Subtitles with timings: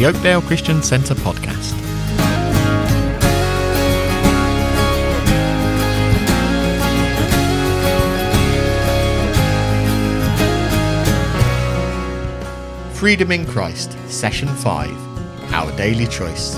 [0.00, 1.74] the Oakdale Christian Centre podcast.
[12.94, 16.54] Freedom in Christ, Session 5 Our Daily Choice.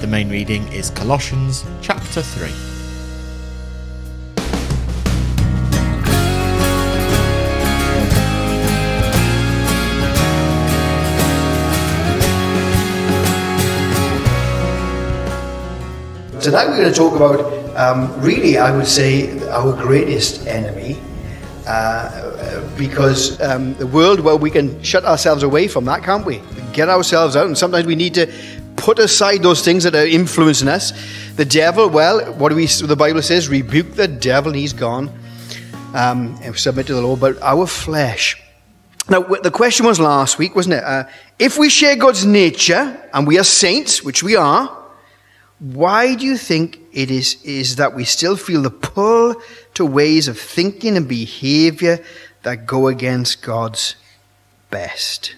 [0.00, 2.79] The main reading is Colossians chapter 3.
[16.40, 17.40] Tonight we're going to talk about,
[17.76, 20.98] um, really, I would say, our greatest enemy.
[21.66, 26.40] Uh, because um, the world, well, we can shut ourselves away from that, can't we?
[26.72, 28.32] get ourselves out, and sometimes we need to
[28.76, 30.92] put aside those things that are influencing us.
[31.36, 32.66] The devil, well, what do we?
[32.66, 35.10] The Bible says, rebuke the devil, and he's gone.
[35.94, 37.20] Um, and submit to the Lord.
[37.20, 38.40] But our flesh.
[39.08, 40.84] Now, the question was last week, wasn't it?
[40.84, 41.04] Uh,
[41.38, 44.79] if we share God's nature and we are saints, which we are,
[45.60, 49.34] why do you think it is, is that we still feel the pull
[49.74, 52.02] to ways of thinking and behavior
[52.42, 53.94] that go against God's
[54.70, 55.36] best?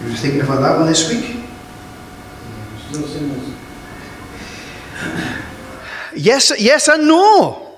[0.00, 1.44] You were thinking about that one this week?
[6.16, 7.76] Yes, yes and no.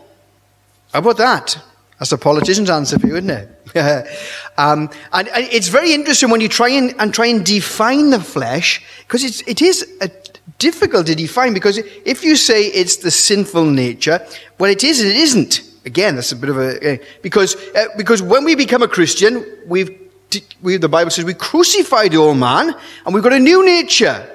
[0.93, 1.59] How about that?
[1.99, 3.49] That's a politician's answer for you, isn't it?
[4.59, 8.21] um, and, and, it's very interesting when you try and, and try and define the
[8.21, 10.11] flesh, because it's, it is a,
[10.59, 14.25] difficult to define because if you say it's the sinful nature,
[14.59, 15.63] well, it is it isn't.
[15.85, 19.45] Again, that's a bit of a uh, because uh, because when we become a Christian,
[19.67, 19.91] we've
[20.63, 24.33] we, the Bible says we crucified the old man and we've got a new nature.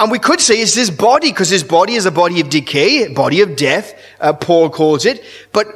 [0.00, 3.06] And we could say it's this body because this body is a body of decay,
[3.12, 3.94] body of death.
[4.20, 5.68] Uh, Paul calls it, but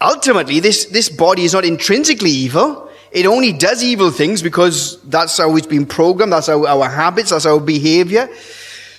[0.00, 2.90] ultimately, this this body is not intrinsically evil.
[3.10, 6.34] It only does evil things because that's how it's been programmed.
[6.34, 7.30] That's how our habits.
[7.30, 8.28] That's our behavior.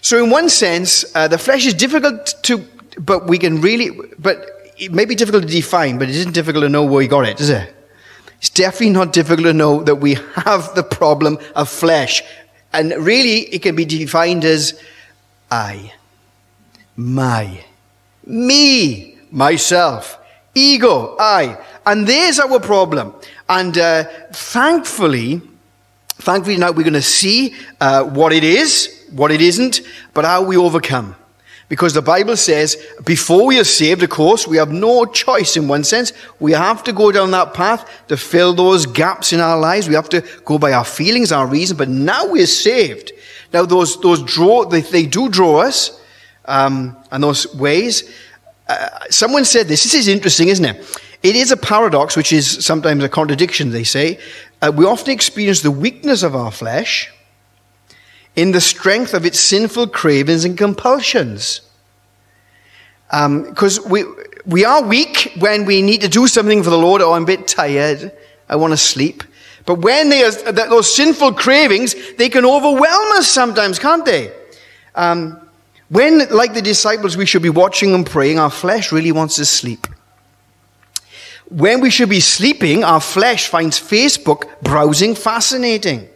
[0.01, 2.65] So, in one sense, uh, the flesh is difficult to,
[2.97, 4.45] but we can really, but
[4.77, 7.27] it may be difficult to define, but it isn't difficult to know where we got
[7.27, 7.75] it, is it?
[8.37, 12.23] It's definitely not difficult to know that we have the problem of flesh.
[12.71, 14.79] And really, it can be defined as
[15.51, 15.93] I,
[16.95, 17.65] my,
[18.25, 20.17] me, myself,
[20.55, 21.57] ego, I.
[21.85, 23.13] And there's our problem.
[23.49, 25.41] And uh, thankfully,
[26.09, 29.81] thankfully now we're going to see uh, what it is what it isn't,
[30.13, 31.15] but how we overcome.
[31.69, 35.67] Because the Bible says, before we are saved, of course, we have no choice in
[35.67, 36.13] one sense.
[36.39, 39.87] We have to go down that path to fill those gaps in our lives.
[39.87, 43.11] We have to go by our feelings, our reason, but now we're saved.
[43.53, 46.01] Now those, those draw, they, they do draw us,
[46.45, 48.11] um, and those ways.
[48.67, 49.83] Uh, someone said this.
[49.83, 51.01] This is interesting, isn't it?
[51.21, 54.19] It is a paradox, which is sometimes a contradiction, they say.
[54.61, 57.11] Uh, we often experience the weakness of our flesh,
[58.35, 61.61] in the strength of its sinful cravings and compulsions.
[63.09, 64.03] Because um, we,
[64.45, 67.25] we are weak when we need to do something for the Lord, oh, I'm a
[67.25, 68.11] bit tired,
[68.47, 69.23] I want to sleep.
[69.65, 74.31] But when they are, those sinful cravings, they can overwhelm us sometimes, can't they?
[74.95, 75.39] Um,
[75.89, 79.45] when, like the disciples, we should be watching and praying, our flesh really wants to
[79.45, 79.87] sleep.
[81.49, 86.07] When we should be sleeping, our flesh finds Facebook browsing fascinating.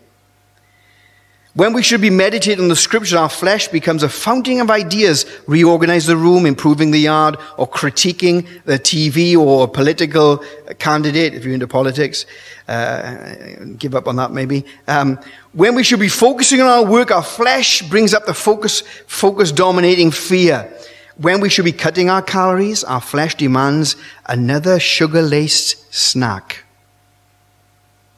[1.56, 5.28] When we should be meditating on the scriptures, our flesh becomes a fountain of ideas,
[5.46, 10.44] reorganize the room, improving the yard, or critiquing the TV or a political
[10.80, 12.26] candidate, if you're into politics.
[12.68, 13.36] Uh,
[13.78, 14.66] give up on that maybe.
[14.88, 15.20] Um,
[15.52, 19.52] when we should be focusing on our work, our flesh brings up the focus, focus
[19.52, 20.76] dominating fear.
[21.18, 26.64] When we should be cutting our calories, our flesh demands another sugar-laced snack.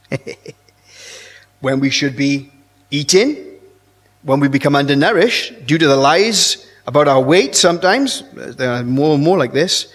[1.59, 2.53] when we should be
[2.95, 3.35] eating,
[4.23, 9.15] when we become undernourished due to the lies about our weight sometimes, there are more
[9.15, 9.93] and more like this,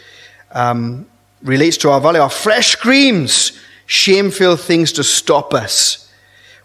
[0.53, 1.06] um,
[1.42, 2.21] relates to our value.
[2.21, 6.09] Our flesh screams shameful things to stop us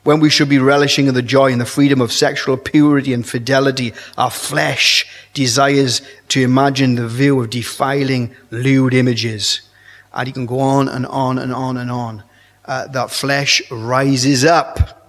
[0.03, 3.27] when we should be relishing in the joy and the freedom of sexual purity and
[3.27, 3.93] fidelity.
[4.17, 9.61] Our flesh desires to imagine the view of defiling, lewd images.
[10.13, 12.23] And you can go on and on and on and on.
[12.65, 15.04] Uh, that flesh rises up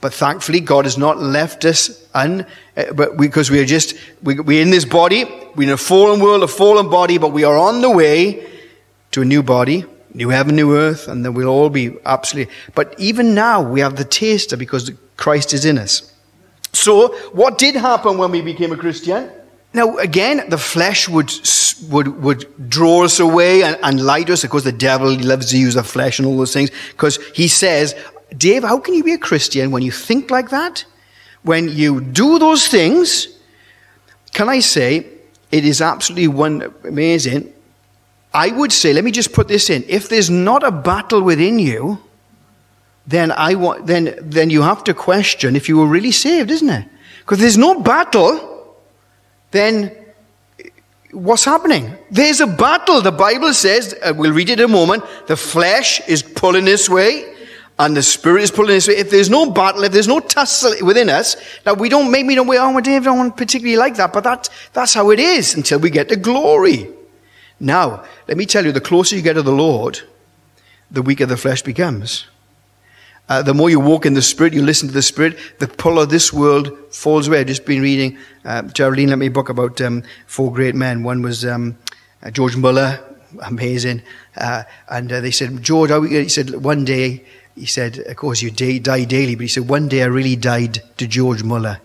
[0.00, 2.46] but thankfully, God has not left us un,
[2.76, 5.24] uh, but because we are just, we, we're in this body,
[5.56, 8.46] we're in a fallen world, a fallen body, but we are on the way
[9.10, 9.84] to a new body,
[10.14, 13.96] new heaven, new earth, and then we'll all be absolutely, but even now we have
[13.96, 16.12] the taster because Christ is in us.
[16.72, 19.30] So, what did happen when we became a Christian?
[19.74, 21.32] Now, again, the flesh would,
[21.90, 24.44] would, would draw us away and, and us.
[24.44, 27.48] Of course, the devil loves to use the flesh and all those things because he
[27.48, 27.94] says,
[28.36, 30.84] Dave, how can you be a Christian when you think like that?
[31.42, 33.28] When you do those things?
[34.32, 35.06] Can I say,
[35.50, 37.52] it is absolutely one, amazing.
[38.34, 39.84] I would say, let me just put this in.
[39.88, 41.98] If there's not a battle within you,
[43.06, 46.68] then I want, then, then you have to question if you were really saved, isn't
[46.68, 46.86] it?
[47.20, 48.76] Because there's no battle,
[49.50, 49.96] then
[51.12, 51.94] what's happening?
[52.10, 53.00] There's a battle.
[53.00, 56.90] The Bible says, uh, we'll read it in a moment, the flesh is pulling this
[56.90, 57.34] way
[57.78, 58.96] and the spirit is pulling way.
[58.96, 62.48] If there's no battle, if there's no tussle within us, now we don't, maybe don't,
[62.48, 65.78] oh, well, Dave, I don't particularly like that, but that, that's how it is until
[65.78, 66.88] we get to glory.
[67.60, 70.00] Now, let me tell you, the closer you get to the Lord,
[70.90, 72.26] the weaker the flesh becomes.
[73.28, 76.00] Uh, the more you walk in the Spirit, you listen to the Spirit, the pull
[76.00, 77.40] of this world falls away.
[77.40, 81.02] I've just been reading, uh, Geraldine let me book about um, four great men.
[81.02, 81.76] One was um,
[82.22, 82.98] uh, George Muller,
[83.42, 84.02] amazing.
[84.36, 87.24] Uh, and uh, they said, George, he said, one day,
[87.58, 90.36] he said, of course, you die, die daily, but he said, one day I really
[90.36, 91.80] died to George Muller.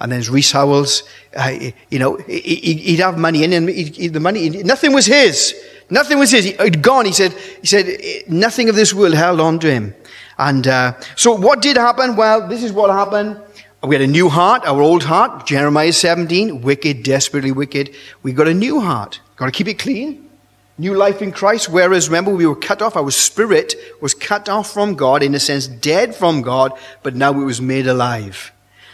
[0.00, 1.04] And then there's Rees Howells,
[1.36, 1.56] uh,
[1.90, 5.54] you know, he'd have money in and the money, nothing was his.
[5.90, 6.44] Nothing was his.
[6.46, 7.04] He'd gone.
[7.06, 9.94] He said, he said, nothing of this world held on to him.
[10.38, 12.16] And uh, so what did happen?
[12.16, 13.40] Well, this is what happened.
[13.84, 17.94] We had a new heart, our old heart, Jeremiah 17, wicked, desperately wicked.
[18.22, 19.20] We got a new heart.
[19.36, 20.28] Got to keep it clean.
[20.78, 21.68] New life in Christ.
[21.68, 22.96] Whereas, remember, we were cut off.
[22.96, 26.72] Our spirit was cut off from God, in a sense, dead from God,
[27.02, 28.52] but now it was made alive.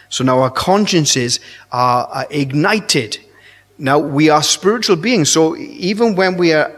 [0.09, 1.39] So now our consciences
[1.71, 3.19] are, are ignited.
[3.77, 5.29] Now we are spiritual beings.
[5.29, 6.75] So even when we are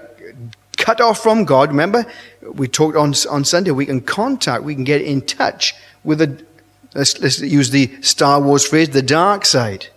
[0.78, 2.06] cut off from God, remember,
[2.42, 5.74] we talked on, on Sunday, we can contact, we can get in touch
[6.04, 6.46] with the,
[6.94, 9.88] let's, let's use the Star Wars phrase, the dark side.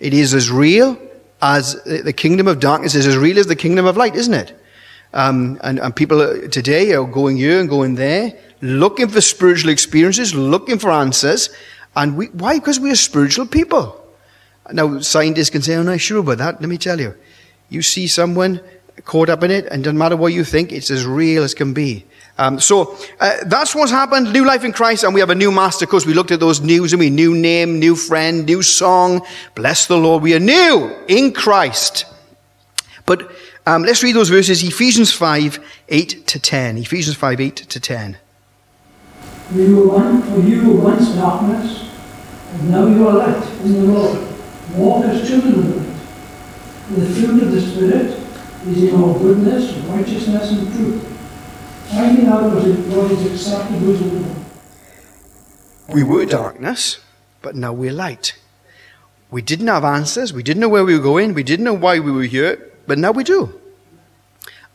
[0.00, 0.98] It is as real
[1.42, 4.58] as the kingdom of darkness is as real as the kingdom of light, isn't it?
[5.12, 10.34] Um, and, and people today are going here and going there, looking for spiritual experiences,
[10.34, 11.50] looking for answers.
[11.96, 12.58] And we, why?
[12.58, 13.98] Because we are spiritual people.
[14.72, 16.60] Now, scientists can say, I'm not sure about that.
[16.60, 17.14] Let me tell you.
[17.68, 18.60] You see someone
[19.04, 21.74] caught up in it, and doesn't matter what you think, it's as real as can
[21.74, 22.06] be.
[22.38, 24.32] Um, so uh, that's what's happened.
[24.32, 25.86] New life in Christ, and we have a new master.
[25.86, 29.20] Course, we looked at those news, and we new name, new friend, new song.
[29.54, 32.06] Bless the Lord, we are new in Christ.
[33.04, 33.30] But
[33.66, 35.58] um, let's read those verses: Ephesians five
[35.88, 36.78] eight to ten.
[36.78, 38.16] Ephesians five eight to ten.
[39.54, 41.90] We were one, for you were once darkness,
[42.54, 44.28] and now you are light in the Lord.
[44.74, 46.96] Walk as children of light.
[46.96, 48.18] The fruit of the Spirit
[48.66, 51.11] is in all goodness, righteousness, and truth,
[51.92, 54.36] finding out what the Lord.
[55.94, 57.00] We were darkness,
[57.42, 58.34] but now we're light.
[59.30, 60.32] We didn't have answers.
[60.32, 61.34] We didn't know where we were going.
[61.34, 63.60] We didn't know why we were here, but now we do.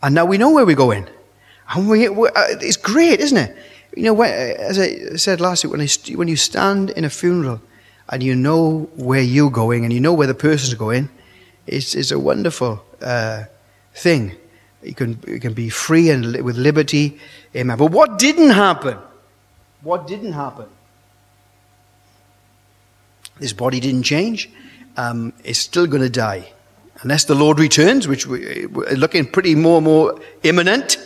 [0.02, 1.08] And now we know where we're going.
[1.74, 3.56] And we, uh, it's great, isn't it?
[3.96, 7.60] You know, as I said last week, when, I, when you stand in a funeral
[8.08, 11.08] and you know where you're going and you know where the person's going,
[11.66, 13.44] it's, it's a wonderful uh,
[13.94, 14.36] thing.
[14.82, 17.18] You can, you can be free and li- with liberty.
[17.54, 17.76] Amen.
[17.76, 18.98] But what didn't happen?
[19.82, 20.66] What didn't happen?
[23.38, 24.50] This body didn't change.
[24.96, 26.52] Um, it's still going to die.
[27.02, 30.96] Unless the Lord returns, which we, are looking pretty more and more imminent,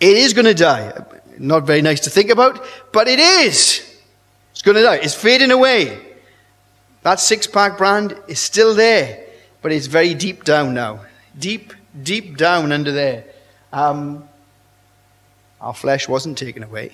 [0.00, 0.92] it is going to die.
[1.38, 2.62] Not very nice to think about,
[2.92, 3.84] but it is.
[4.52, 4.96] It's going to die.
[4.96, 5.98] It's fading away.
[7.02, 9.24] That six pack brand is still there,
[9.62, 11.00] but it's very deep down now.
[11.38, 13.24] Deep deep down under there.
[13.72, 14.28] Um,
[15.60, 16.92] our flesh wasn't taken away.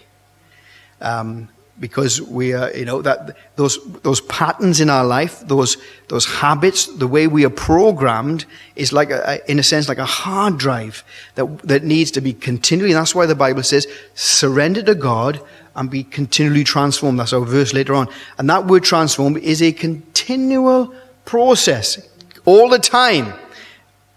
[1.01, 1.49] Um,
[1.81, 5.77] because we are, you know, that those those patterns in our life, those
[6.09, 8.45] those habits, the way we are programmed,
[8.77, 11.03] is like, a, in a sense, like a hard drive
[11.35, 12.93] that that needs to be continually.
[12.93, 15.41] And that's why the Bible says, "Surrender to God
[15.75, 18.09] and be continually transformed." That's our verse later on.
[18.39, 20.95] And that word "transform" is a continual
[21.25, 21.99] process,
[22.45, 23.33] all the time.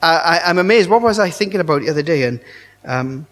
[0.02, 0.90] I, am amazed.
[0.90, 2.24] What was I thinking about the other day?
[2.24, 2.40] And
[2.86, 3.28] um,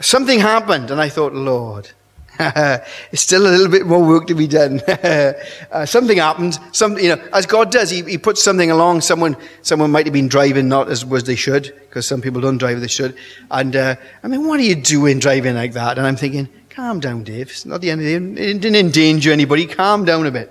[0.00, 1.90] something happened, and I thought, Lord,
[2.38, 4.80] it's still a little bit more work to be done.
[4.80, 6.58] uh, something happened.
[6.72, 9.00] Some, you know, as God does, he, he puts something along.
[9.00, 12.58] Someone, someone might have been driving not as was they should, because some people don't
[12.58, 13.16] drive as they should.
[13.50, 15.96] And uh, I mean, what are you doing driving like that?
[15.96, 17.48] And I'm thinking, calm down, Dave.
[17.50, 18.50] It's not the end of the day.
[18.50, 19.66] It didn't endanger anybody.
[19.66, 20.50] Calm down a bit.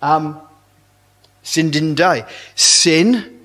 [0.00, 0.40] Um,
[1.42, 2.26] sin didn't die.
[2.54, 3.37] Sin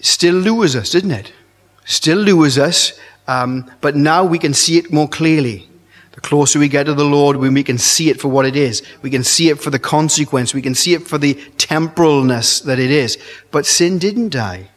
[0.00, 1.32] still lures us, didn't it?
[1.84, 5.68] Still lures us, um, but now we can see it more clearly.
[6.12, 8.56] The closer we get to the Lord, when we can see it for what it
[8.56, 12.62] is, we can see it for the consequence, we can see it for the temporalness
[12.64, 13.18] that it is.
[13.50, 14.68] But sin didn't die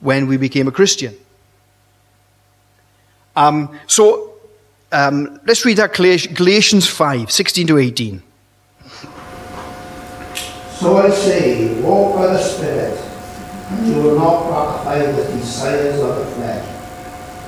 [0.00, 1.14] when we became a Christian.
[3.36, 4.32] Um, so
[4.92, 8.22] Um, let's read that Galatians 5 16 to 18.
[10.74, 12.98] So I say, walk by the Spirit,
[13.86, 16.66] you will not gratify the desires of the flesh.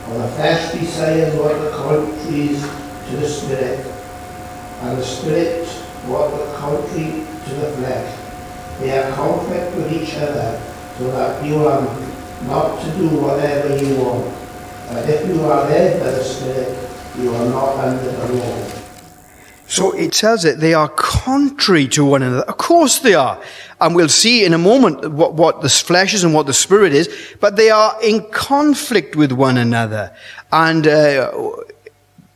[0.07, 3.87] For the flesh desires what the contraries to the Spirit,
[4.83, 5.67] and the Spirit
[6.07, 8.19] what the contrary to the flesh.
[8.81, 10.61] They are conflict with each other,
[10.99, 11.83] so that you are
[12.47, 14.35] not to do whatever you want.
[14.89, 16.77] But if you are led by the Spirit,
[17.19, 18.67] you are not under the law.
[19.67, 22.43] So it tells that they are contrary to one another.
[22.43, 23.41] Of course they are.
[23.85, 26.95] And we'll see in a moment what, what the flesh is and what the spirit
[26.95, 27.07] is,
[27.39, 30.17] but they are in conflict with one another.
[30.51, 31.31] And uh,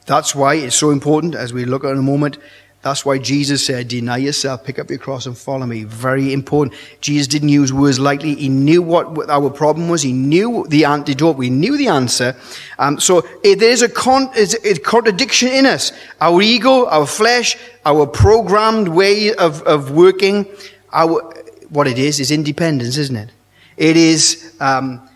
[0.05, 2.37] that's why it's so important, as we look at in a moment,
[2.83, 5.85] that's why Jesus said, Deny yourself, pick up your cross, and follow me.
[5.85, 6.79] Very important.
[7.01, 8.35] Jesus didn't use words lightly.
[8.35, 10.03] He knew what our problem was.
[10.03, 11.39] He knew the antidote.
[11.39, 12.37] We knew the answer.
[12.79, 15.93] Um, so eh, there's a, con- a contradiction in us.
[16.21, 20.47] Our ego, our flesh, our programmed way of, of working,
[20.91, 23.31] what it is, is independence, isn't it?
[23.77, 25.09] It is um,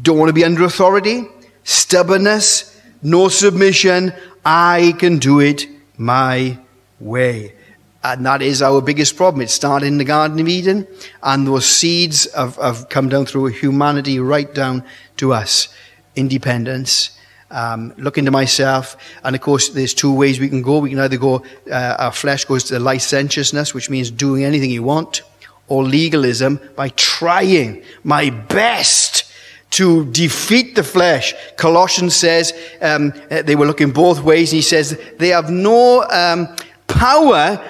[0.00, 1.26] don't want to be under authority,
[1.64, 4.12] stubbornness, no submission.
[4.44, 6.58] I can do it my
[7.00, 7.54] way.
[8.02, 9.42] And that is our biggest problem.
[9.42, 10.86] It started in the Garden of Eden,
[11.22, 14.84] and those seeds have, have come down through humanity right down
[15.16, 15.68] to us.
[16.14, 17.17] Independence,
[17.50, 18.96] um, look into myself.
[19.24, 20.78] And of course, there's two ways we can go.
[20.78, 24.82] We can either go, uh, our flesh goes to licentiousness, which means doing anything you
[24.82, 25.22] want,
[25.68, 29.24] or legalism by trying my best
[29.70, 31.34] to defeat the flesh.
[31.56, 36.54] Colossians says um, they were looking both ways, and he says they have no um,
[36.86, 37.62] power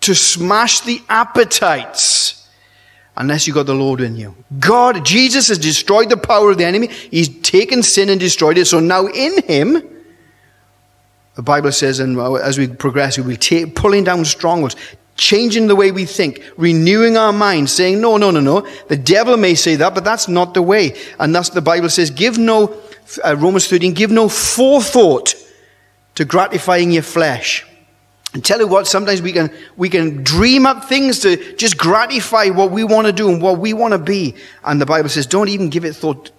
[0.00, 2.39] to smash the appetites
[3.16, 4.34] unless you got the Lord in you.
[4.58, 6.88] God, Jesus has destroyed the power of the enemy.
[6.88, 8.66] He's taken sin and destroyed it.
[8.66, 9.82] So now in him,
[11.36, 14.76] the Bible says, and as we progress, we will take pulling down strongholds,
[15.16, 18.66] changing the way we think, renewing our minds, saying, no, no, no, no.
[18.88, 20.96] The devil may say that, but that's not the way.
[21.18, 22.76] And thus the Bible says, give no,
[23.24, 25.34] uh, Romans 13, give no forethought
[26.14, 27.66] to gratifying your flesh.
[28.32, 32.50] And tell you what, sometimes we can, we can dream up things to just gratify
[32.50, 34.36] what we want to do and what we want to be.
[34.64, 36.30] And the Bible says, don't even give it thought.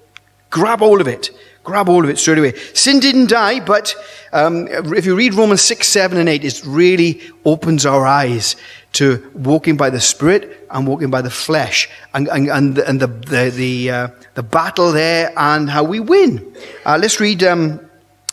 [0.50, 1.32] Grab all of it.
[1.64, 2.56] Grab all of it straight away.
[2.74, 3.94] Sin didn't die, but
[4.32, 8.56] um, if you read Romans 6, 7, and 8, it really opens our eyes
[8.94, 13.00] to walking by the Spirit and walking by the flesh and, and, and, the, and
[13.00, 16.56] the, the, the, uh, the battle there and how we win.
[16.86, 17.80] Uh, let's read um,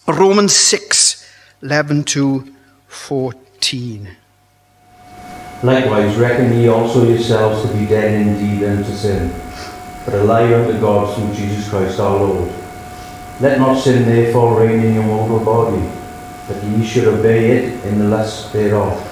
[0.07, 1.29] Romans 6,
[1.63, 2.55] 11 to
[2.87, 3.48] 14.
[5.63, 9.33] Likewise, reckon ye also yourselves to be dead indeed unto sin,
[10.05, 12.53] but alive unto God through Jesus Christ our Lord.
[13.41, 15.85] Let not sin therefore reign in your mortal body,
[16.49, 19.05] that ye should obey it in the lust thereof.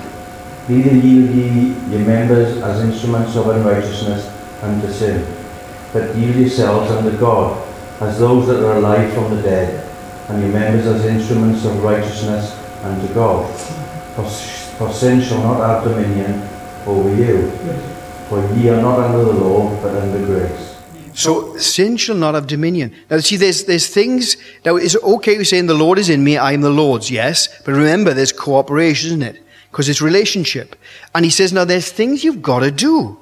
[0.68, 4.26] Neither yield ye your members as instruments of unrighteousness
[4.62, 5.26] unto sin,
[5.92, 7.62] but yield yourselves unto God,
[8.00, 9.84] as those that are alive from the dead,
[10.28, 13.85] and your members as instruments of righteousness unto God.
[14.16, 14.24] For,
[14.78, 16.42] for sin shall not have dominion
[16.86, 17.50] over you.
[18.28, 20.76] For ye are not under the law, but under grace.
[21.14, 22.94] So sin shall not have dominion.
[23.10, 26.52] Now see, there's, there's things, now it's okay saying the Lord is in me, I
[26.52, 27.48] am the Lord's, yes.
[27.64, 29.42] But remember, there's cooperation, isn't it?
[29.70, 30.76] Because it's relationship.
[31.14, 33.18] And he says, now there's things you've got to do.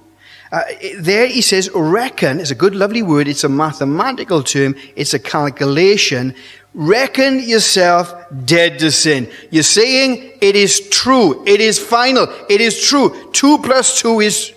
[0.50, 0.62] Uh,
[0.98, 3.26] there he says, reckon, it's a good, lovely word.
[3.28, 4.76] It's a mathematical term.
[4.94, 6.34] It's a calculation.
[6.74, 8.12] Reckon yourself
[8.44, 9.30] dead to sin.
[9.50, 11.44] You're saying it is true.
[11.46, 12.26] It is final.
[12.50, 13.30] It is true.
[13.32, 14.52] Two plus two is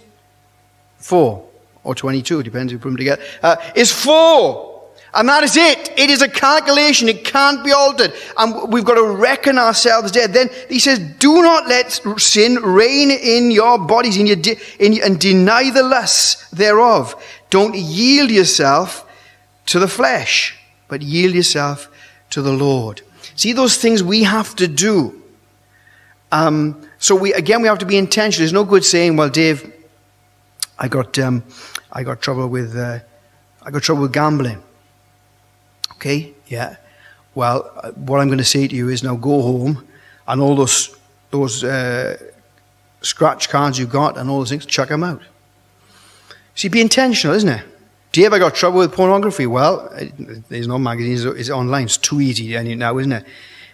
[0.97, 1.47] four.
[1.83, 3.21] Or 22, depends you put them together.
[3.41, 4.67] Uh, is four.
[5.13, 5.91] And that is it.
[5.97, 7.07] It is a calculation.
[7.07, 8.13] It can't be altered.
[8.37, 10.33] And we've got to reckon ourselves dead.
[10.33, 15.01] Then he says, do not let sin reign in your bodies in your de- in,
[15.01, 17.15] and deny the lusts thereof.
[17.49, 19.09] Don't yield yourself
[19.67, 20.57] to the flesh,
[20.87, 21.89] but yield yourself
[22.31, 23.01] to the Lord.
[23.35, 25.21] See those things we have to do.
[26.31, 28.43] Um, so we again we have to be intentional.
[28.43, 29.71] There's no good saying, "Well, Dave,
[30.77, 31.43] I got um,
[31.91, 32.99] I got trouble with uh,
[33.63, 34.61] I got trouble with gambling."
[35.93, 36.77] Okay, yeah.
[37.35, 39.87] Well, uh, what I'm going to say to you is now go home
[40.27, 40.95] and all those
[41.31, 42.17] those uh,
[43.01, 45.21] scratch cards you got and all those things, chuck them out.
[46.55, 47.65] See, be intentional, isn't it?
[48.17, 49.45] Do you ever got trouble with pornography?
[49.45, 49.93] Well,
[50.49, 51.83] there's no magazines, it's online.
[51.83, 53.23] It's too easy now, isn't it?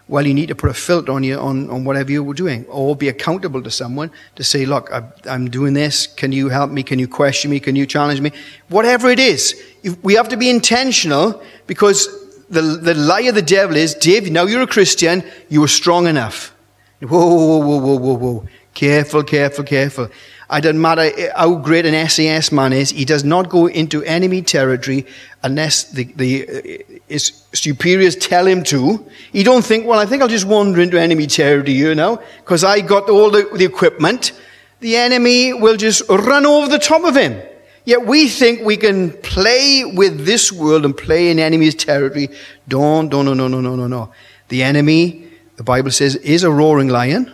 [0.10, 2.66] Well, you need to put a filter on you on, on whatever you were doing,
[2.66, 6.08] or be accountable to someone to say, "Look, I, I'm doing this.
[6.08, 6.84] Can you help me?
[6.84, 7.62] Can you question me?
[7.62, 8.34] Can you challenge me?
[8.68, 9.56] Whatever it is,
[10.02, 12.10] we have to be intentional because
[12.50, 16.06] the, the lie of the devil is, Dave, now you're a Christian, you are strong
[16.06, 16.54] enough.
[17.00, 18.48] Whoa, whoa, whoa, whoa, whoa, whoa.
[18.74, 20.10] Careful, careful, careful.
[20.52, 24.42] It doesn't matter how great an SAS man is, he does not go into enemy
[24.42, 25.06] territory
[25.42, 29.06] unless the, the, uh, his superiors tell him to.
[29.32, 32.64] He don't think, well, I think I'll just wander into enemy territory you now, because
[32.64, 34.34] I got all the, the equipment.
[34.80, 37.42] The enemy will just run over the top of him.
[37.86, 42.30] Yet we think we can play with this world and play in enemy's territory.
[42.68, 44.14] Don't, don't, no, no, no, no, no, no.
[44.48, 47.33] The enemy, the Bible says, is a roaring lion.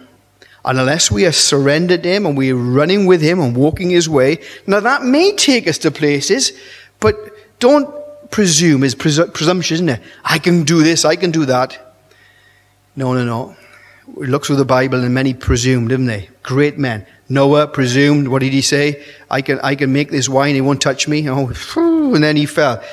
[0.66, 4.10] And unless we are surrendered to him and we're running with him and walking his
[4.10, 6.51] way, now that may take us to places,
[7.00, 7.16] but
[7.60, 7.89] don't
[8.30, 10.01] presume, is presu- presumption, isn't it?
[10.24, 11.96] I can do this, I can do that.
[12.96, 13.56] No, no, no.
[14.13, 16.30] We look through the Bible and many presumed, didn't they?
[16.44, 17.06] Great men.
[17.30, 19.04] Noah presumed, what did he say?
[19.30, 21.30] I can, I can make this wine, he won't touch me.
[21.30, 21.48] Oh,
[22.13, 22.84] and then he fell.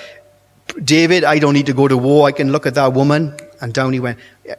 [0.82, 3.34] David, I don't need to go to war, I can look at that woman.
[3.60, 4.18] And down he went.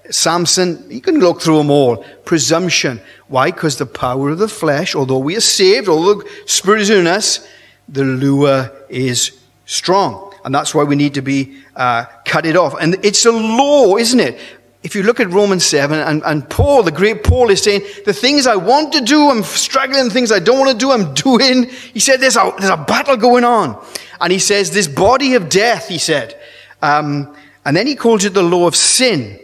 [0.09, 2.03] Samson, you can look through them all.
[2.25, 2.99] Presumption.
[3.27, 3.51] Why?
[3.51, 7.07] Because the power of the flesh, although we are saved, although the Spirit is in
[7.07, 7.47] us,
[7.87, 10.33] the lure is strong.
[10.43, 12.75] And that's why we need to be uh, cut it off.
[12.79, 14.39] And it's a law, isn't it?
[14.87, 18.13] if you look at Romans 7, and, and Paul, the great Paul, is saying, the
[18.13, 21.13] things I want to do, I'm struggling, the things I don't want to do, I'm
[21.13, 21.69] doing.
[21.93, 23.83] He said, there's a, there's a battle going on.
[24.21, 26.39] And he says, this body of death, he said.
[26.81, 27.35] Um,
[27.67, 29.37] and then he calls it the law of sin.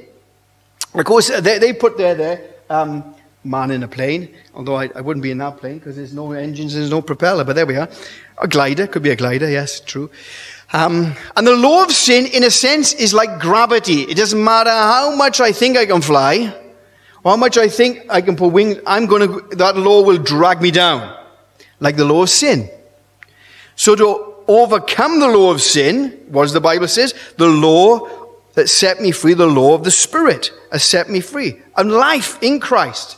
[0.94, 3.14] Of course, they, they put there, there, um,
[3.44, 6.32] man in a plane, although I, I wouldn't be in that plane because there's no
[6.32, 7.90] engines, there's no propeller, but there we are.
[8.38, 10.10] A glider, could be a glider, yes, true.
[10.72, 14.04] Um, and the law of sin, in a sense, is like gravity.
[14.04, 16.56] It doesn't matter how much I think I can fly,
[17.26, 20.62] how much I think I can put wings, I'm going to, that law will drag
[20.62, 21.14] me down.
[21.82, 22.70] Like the law of sin.
[23.76, 27.14] So to overcome the law of sin, what does the Bible says?
[27.38, 28.08] The law
[28.54, 31.60] that set me free, the law of the Spirit has set me free.
[31.76, 33.18] And life in Christ.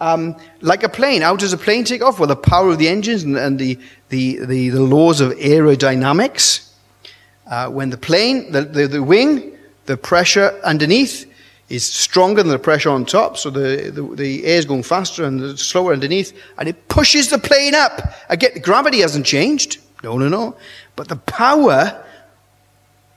[0.00, 1.22] Um, like a plane.
[1.22, 2.18] How does a plane take off?
[2.18, 3.78] Well, the power of the engines and, and the,
[4.10, 6.70] the, the, the laws of aerodynamics.
[7.46, 11.32] Uh, when the plane, the, the, the, wing, the pressure underneath
[11.68, 15.24] is stronger than the pressure on top, so the, the, the air is going faster
[15.24, 18.14] and slower underneath, and it pushes the plane up.
[18.28, 19.78] Again, gravity hasn't changed.
[20.02, 20.56] No, no, no.
[20.94, 22.04] But the power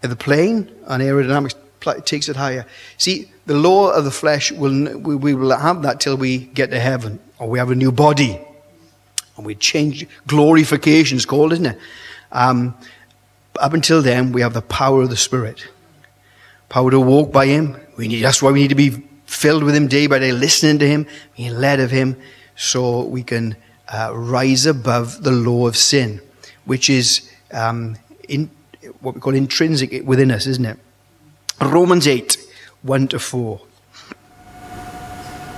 [0.02, 1.56] of the plane and aerodynamics
[2.06, 2.66] takes it higher.
[2.98, 6.80] See, the law of the flesh, will, we, will have that till we get to
[6.80, 8.40] heaven, or we have a new body.
[9.38, 11.80] And we change, glorification is called, isn't it?
[12.32, 12.76] Um,
[13.60, 15.68] up until then, we have the power of the Spirit.
[16.70, 17.78] Power to walk by Him.
[17.98, 20.80] We need, that's why we need to be filled with Him day by day, listening
[20.80, 22.18] to Him, being led of Him,
[22.56, 23.56] so we can
[23.88, 26.22] uh, rise above the law of sin,
[26.70, 28.48] which is um, in,
[29.02, 30.78] what we call intrinsic within us, isn't it?
[31.60, 32.38] Romans 8,
[32.84, 33.60] 1 to 4.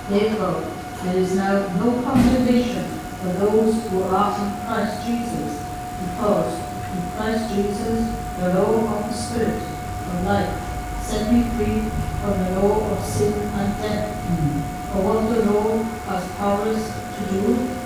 [0.08, 0.64] Therefore,
[1.04, 2.84] there is now no condemnation
[3.20, 5.52] for those who are in Christ Jesus,
[6.00, 6.54] because
[6.96, 8.08] in Christ Jesus,
[8.40, 11.90] the law of the Spirit of life set me free
[12.22, 14.16] from the law of sin and death.
[14.16, 14.92] Mm-hmm.
[14.92, 16.82] For what the law has powers
[17.18, 17.82] to do,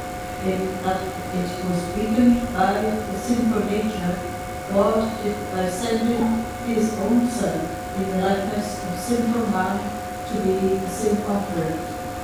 [0.46, 1.02] in that
[1.44, 4.18] it was weakened by the sinful nature,
[4.72, 7.60] God did by sending his own Son
[7.96, 9.78] in the likeness of sinful man
[10.28, 11.78] to be a sin offering,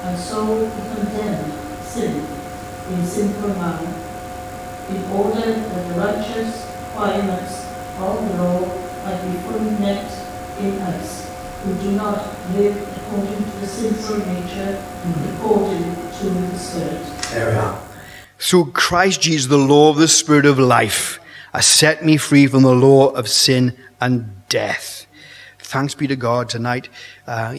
[0.04, 2.26] and so he condemned sin
[2.90, 3.94] in sinful man,
[4.90, 7.66] in order that the righteous requirements
[7.98, 8.60] of the law
[9.04, 10.10] might be fully met
[10.58, 11.30] in us,
[11.62, 15.84] who do not live according to the sinful nature, but according
[16.18, 17.06] to the Spirit.
[17.30, 17.91] There we are.
[18.42, 21.20] Through Christ Jesus, the law of the Spirit of life
[21.52, 25.06] has set me free from the law of sin and death.
[25.60, 26.88] Thanks be to God tonight.
[27.24, 27.54] Uh,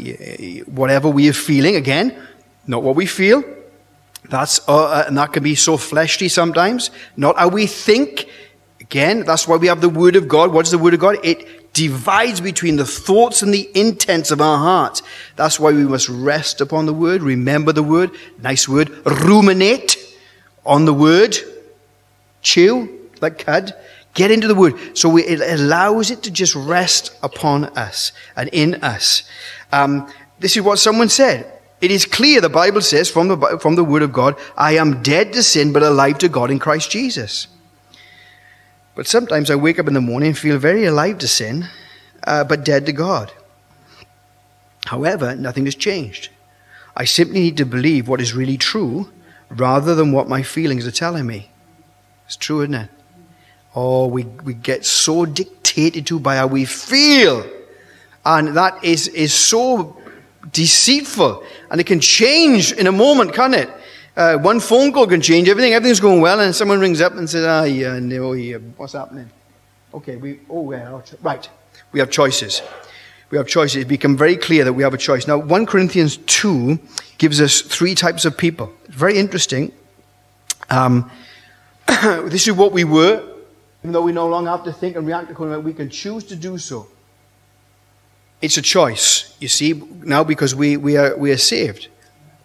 [0.65, 2.21] whatever we are feeling, again,
[2.67, 3.45] not what we feel.
[4.27, 6.91] That's uh, uh, and that can be so fleshly sometimes.
[7.15, 8.27] Not how we think
[8.81, 10.53] Again, that's why we have the Word of God.
[10.53, 11.17] What is the Word of God?
[11.23, 15.01] It divides between the thoughts and the intents of our hearts.
[15.37, 18.11] That's why we must rest upon the Word, remember the Word,
[18.43, 18.89] nice word,
[19.23, 19.97] ruminate
[20.65, 21.37] on the Word,
[22.41, 23.73] chew like cud,
[24.13, 24.97] get into the Word.
[24.97, 29.23] So we, it allows it to just rest upon us and in us.
[29.71, 31.49] Um, this is what someone said.
[31.81, 35.03] It is clear, the Bible says from the, from the Word of God, I am
[35.03, 37.47] dead to sin but alive to God in Christ Jesus.
[38.95, 41.65] But sometimes I wake up in the morning and feel very alive to sin,
[42.25, 43.33] uh, but dead to God.
[44.85, 46.29] However, nothing has changed.
[46.95, 49.09] I simply need to believe what is really true
[49.55, 51.49] rather than what my feelings are telling me.
[52.25, 52.89] It's true, isn't it?
[53.75, 57.45] Oh, we, we get so dictated to by how we feel.
[58.25, 59.97] And that is, is so
[60.51, 61.43] deceitful.
[61.71, 63.69] And it can change in a moment, can't it?
[64.15, 65.73] Uh, one phone call can change everything.
[65.73, 69.27] Everything's going well, and someone rings up and says, "Ah, yeah, no, yeah, what's happening?"
[69.91, 71.49] Okay, we oh, yeah, right.
[71.91, 72.61] We have choices.
[73.33, 73.77] We have choices.
[73.77, 75.25] It's become very clear that we have a choice.
[75.25, 76.77] Now, 1 Corinthians 2
[77.17, 78.71] gives us three types of people.
[78.89, 79.71] Very interesting.
[80.69, 81.09] Um,
[81.87, 83.27] this is what we were,
[83.81, 86.35] even though we no longer have to think and react accordingly, we can choose to
[86.35, 86.85] do so.
[88.43, 91.87] It's a choice, you see, now because we, we, are, we are saved.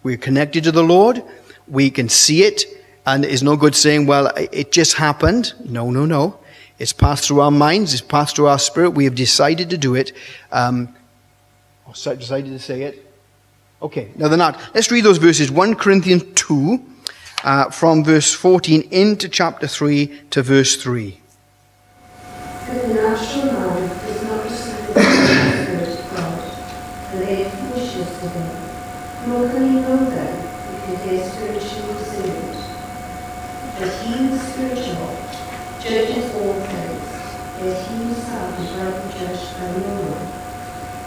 [0.01, 1.21] We're connected to the Lord.
[1.67, 2.63] We can see it.
[3.05, 5.53] And it's no good saying, well, it just happened.
[5.63, 6.39] No, no, no.
[6.79, 7.93] It's passed through our minds.
[7.93, 8.91] It's passed through our spirit.
[8.91, 10.13] We have decided to do it.
[10.51, 10.95] Um,
[11.93, 13.05] decided to say it.
[13.81, 14.59] Okay, now they're not.
[14.73, 16.83] Let's read those verses 1 Corinthians 2,
[17.43, 21.19] uh, from verse 14 into chapter 3 to verse 3.
[22.67, 26.41] The natural man does not receive the Spirit of God,
[27.09, 29.29] for they are foolishness to him.
[29.29, 30.33] Nor can he know them,
[30.71, 32.55] because they are spiritually discerned.
[33.79, 35.48] But he is spiritual
[35.79, 37.07] judges all things,
[37.63, 40.27] as he himself is rightly judged by no one.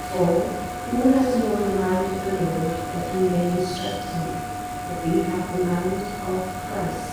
[0.08, 0.48] For
[0.88, 4.32] who has known the mind of the Lord that he may instruct him?
[4.88, 5.92] But we have the mind
[6.24, 7.12] of Christ.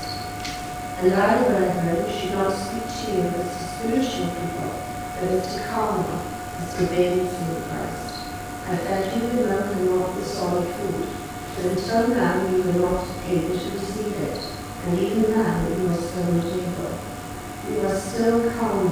[1.03, 4.71] And I, brethren, should not speak to you as to spiritual people,
[5.19, 6.19] but as to carnal,
[6.63, 8.23] as to babes in Christ.
[8.67, 11.07] I fed you and not with solid food,
[11.55, 14.39] but until now you were not able to receive it,
[14.85, 16.68] and even now you still not able.
[17.69, 18.89] You are still carnal,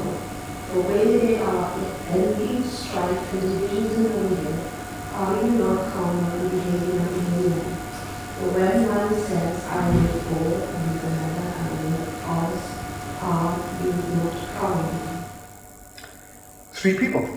[0.69, 1.73] for where they are
[2.09, 4.53] envy, strife, and divisions among you,
[5.17, 5.81] are you not
[6.37, 7.57] in behaving like men?
[8.37, 11.93] For when one says, I am for, and another, I am
[12.37, 12.53] of,
[13.23, 15.25] are you not calm?
[16.73, 17.27] Three people.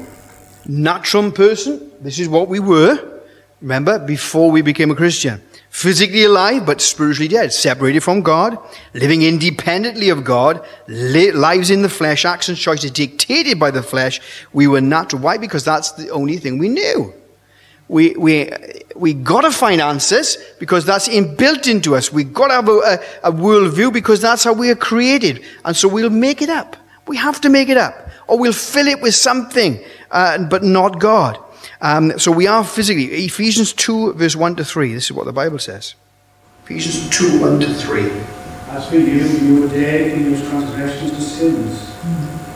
[0.66, 3.22] not Natural person, this is what we were,
[3.62, 5.40] remember, before we became a Christian.
[5.70, 8.59] Physically alive, but spiritually dead, separated from God,
[8.92, 14.20] living independently of God, lives in the flesh, actions, choices dictated by the flesh.
[14.52, 15.22] We were natural.
[15.22, 15.38] Why?
[15.38, 17.14] Because that's the only thing we knew.
[17.87, 18.50] We, we,
[18.96, 22.12] we got to find answers because that's inbuilt into us.
[22.12, 22.72] We got to have a,
[23.22, 25.44] a, a worldview because that's how we are created.
[25.64, 26.76] And so we'll make it up.
[27.06, 28.11] We have to make it up.
[28.26, 29.80] Or we'll fill it with something,
[30.11, 31.38] uh, but not God.
[31.82, 33.04] Um, so we are physically.
[33.24, 34.92] Ephesians 2, verse 1 to 3.
[34.92, 35.94] This is what the Bible says.
[36.64, 38.10] Ephesians 2, 1 to 3.
[38.70, 41.96] As for you, you were dead in your transgressions and sins,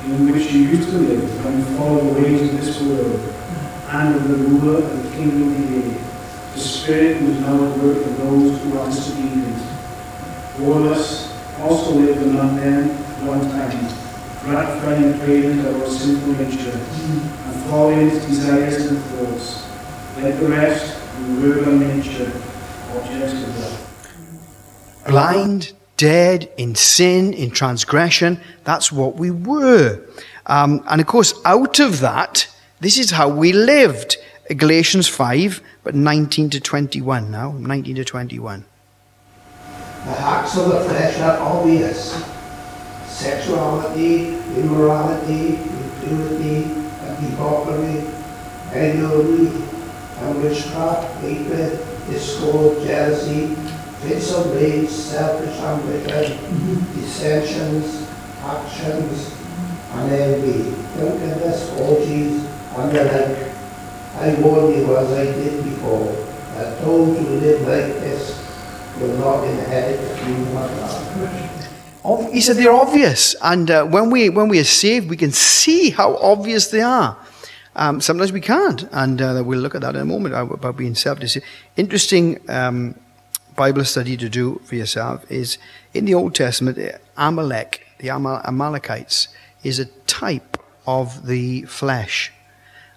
[0.05, 3.35] in which you used to live when you followed the ways of this world,
[3.89, 5.99] and of the ruler and the kingdom of the air,
[6.53, 9.57] the spirit who is now at work in those who are disobedient.
[10.55, 12.91] Of us also lived among them
[13.27, 13.89] one time,
[14.43, 16.79] gratifying and craving our sinful nature,
[17.73, 19.67] and desires and thoughts.
[20.19, 22.31] Like the rest, we were by nature
[22.93, 25.07] objects of wrath.
[25.07, 28.41] blind, dead in sin, in transgression.
[28.65, 30.01] That's what we were.
[30.47, 32.49] Um, and of course, out of that,
[32.81, 34.17] this is how we lived.
[34.57, 37.53] Galatians 5, but 19 to 21 now.
[37.53, 38.65] 19 to 21.
[40.05, 42.23] The acts of the flesh are obvious.
[43.07, 46.84] Sexuality, immorality, impurity,
[48.73, 49.65] envy,
[50.19, 53.55] and witchcraft, hatred, discord, jealousy,
[54.03, 58.09] fits of rage, selfish ambition, dissensions,
[58.43, 59.35] actions,
[59.93, 62.45] and envy, drunkenness, orgies,
[62.77, 63.51] and the like.
[64.17, 66.13] I warn you as I did before,
[66.55, 68.41] that those who live like this
[69.01, 71.51] will not inherit the kingdom of God.
[72.05, 73.35] He said they're obvious.
[73.43, 77.17] And uh, when, we, when we are saved, we can see how obvious they are.
[77.77, 78.87] Um, sometimes we can't.
[78.93, 81.47] And uh, we'll look at that in a moment uh, about being self deceived.
[81.77, 82.95] Interesting um,
[83.57, 85.59] Bible study to do for yourself is
[85.95, 86.79] in the Old Testament,
[87.17, 89.29] Amalek, the Amal- Amalekites,
[89.63, 92.33] is a type of the flesh.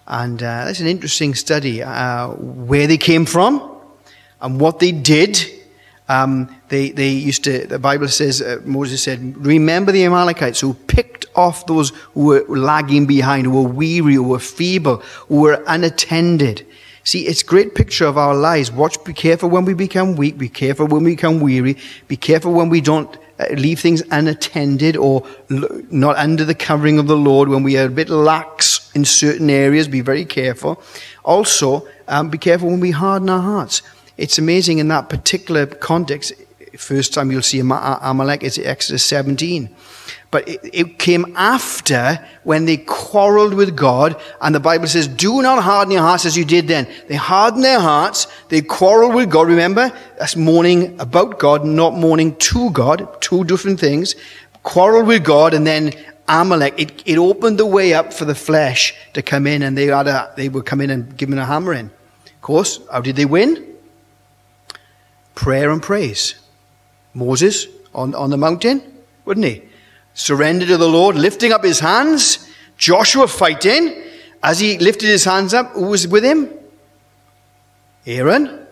[0.06, 3.78] And uh, that's an interesting study uh, where they came from
[4.40, 5.38] and what they did.
[6.08, 10.74] Um, they, they used to, the Bible says, uh, Moses said, remember the Amalekites who
[10.74, 14.96] picked off those who were lagging behind, who were weary, who were feeble,
[15.28, 16.66] who were unattended.
[17.04, 18.72] See, it's a great picture of our lives.
[18.72, 22.52] Watch, be careful when we become weak, be careful when we become weary, be careful
[22.52, 27.48] when we don't uh, leave things unattended or not under the covering of the Lord,
[27.48, 30.82] when we are a bit lax in certain areas, be very careful.
[31.24, 33.82] Also, um, be careful when we harden our hearts.
[34.18, 36.32] It's amazing in that particular context.
[36.76, 39.74] First time you'll see Amalek is Exodus 17.
[40.30, 45.40] But it, it came after when they quarreled with God, and the Bible says, Do
[45.40, 46.86] not harden your hearts as you did then.
[47.06, 49.46] They hardened their hearts, they quarreled with God.
[49.48, 54.16] Remember, that's mourning about God, not mourning to God, two different things.
[54.64, 55.94] Quarreled with God, and then
[56.28, 59.86] Amalek, it, it opened the way up for the flesh to come in, and they,
[59.86, 61.90] had a, they would come in and give him a hammering.
[62.26, 63.77] Of course, how did they win?
[65.38, 66.34] Prayer and praise.
[67.14, 68.82] Moses on, on the mountain,
[69.24, 69.62] wouldn't he?
[70.12, 72.50] Surrender to the Lord, lifting up his hands.
[72.76, 74.02] Joshua fighting.
[74.42, 76.50] As he lifted his hands up, who was with him?
[78.04, 78.66] Aaron,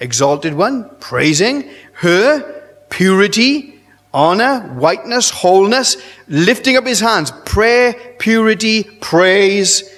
[0.00, 3.80] exalted one, praising her, purity,
[4.12, 5.96] honor, whiteness, wholeness,
[6.26, 9.88] lifting up his hands, prayer, purity, praise,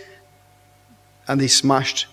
[1.26, 2.06] and they smashed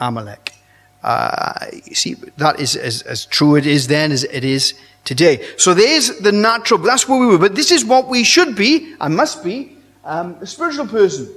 [0.00, 0.55] Amalek.
[1.02, 5.46] Uh, you see, that is as, as true it is then as it is today.
[5.56, 7.38] So there's the natural, that's where we were.
[7.38, 11.28] But this is what we should be, and must be, um, a spiritual person.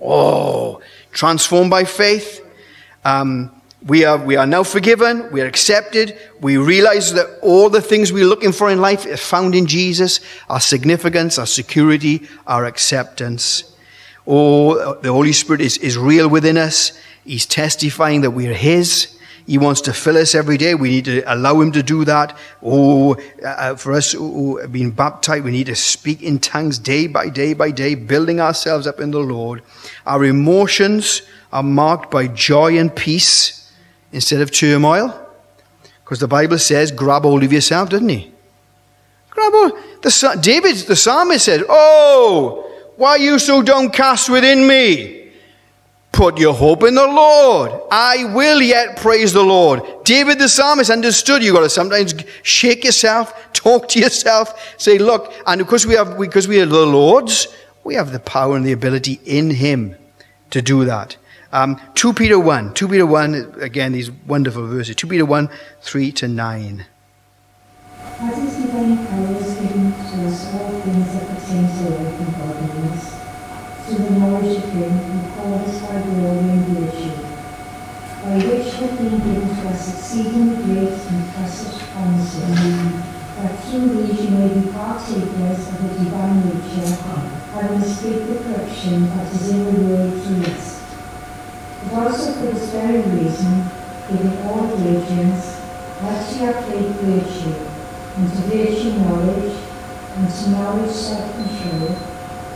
[0.00, 0.80] Oh,
[1.12, 2.46] transformed by faith.
[3.04, 3.50] Um,
[3.86, 5.30] we are, we are now forgiven.
[5.32, 6.18] We are accepted.
[6.40, 10.20] We realize that all the things we're looking for in life are found in Jesus.
[10.48, 13.64] Our significance, our security, our acceptance.
[14.26, 16.92] Oh, the Holy Spirit is, is real within us.
[17.24, 19.16] He's testifying that we're His.
[19.46, 20.74] He wants to fill us every day.
[20.74, 22.36] We need to allow Him to do that.
[22.62, 27.06] Oh, uh, for us who have been baptized, we need to speak in tongues day
[27.06, 29.62] by day by day, building ourselves up in the Lord.
[30.06, 33.72] Our emotions are marked by joy and peace
[34.12, 35.28] instead of turmoil.
[36.04, 38.32] Because the Bible says, grab hold of yourself, doesn't he?
[39.30, 39.72] Grab hold.
[40.02, 45.19] The, David, the psalmist said, Oh, why are you so downcast within me?
[46.12, 47.72] Put your hope in the Lord.
[47.90, 49.82] I will yet praise the Lord.
[50.04, 55.32] David the psalmist understood you've got to sometimes shake yourself, talk to yourself, say, look,
[55.46, 57.46] and because we have because we are the Lord's,
[57.84, 59.96] we have the power and the ability in him
[60.50, 61.16] to do that.
[61.52, 62.74] Um, 2 Peter 1.
[62.74, 64.94] 2 Peter 1, again, these wonderful verses.
[64.94, 65.48] 2 Peter 1,
[65.80, 66.86] 3 to 9.
[68.20, 72.32] As his divine power is given to us all things that pertain to life and
[72.36, 73.16] godliness,
[73.86, 77.16] to the knowledge of him who called us by glory and virtue,
[78.22, 78.38] by
[79.08, 82.50] given to us exceeding great and precious promises,
[83.36, 86.94] that through these you may be partakers of the divine nature,
[87.52, 90.80] having escaped the corruption that is in the world through us.
[91.84, 93.64] But also for this very reason,
[94.08, 95.60] giving all diligence,
[96.02, 97.56] let you have faith virtue,
[98.16, 99.56] and to virtue knowledge,
[100.16, 101.96] and to knowledge self-control,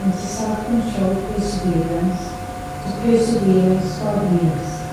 [0.03, 2.23] and to self-control perseverance,
[2.85, 4.84] to perseverance godliness,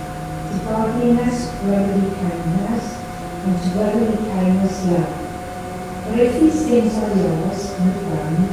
[0.66, 2.86] godliness brotherly kindness,
[3.46, 5.14] and brotherly kindness love.
[6.04, 8.50] For if these things are yours and found,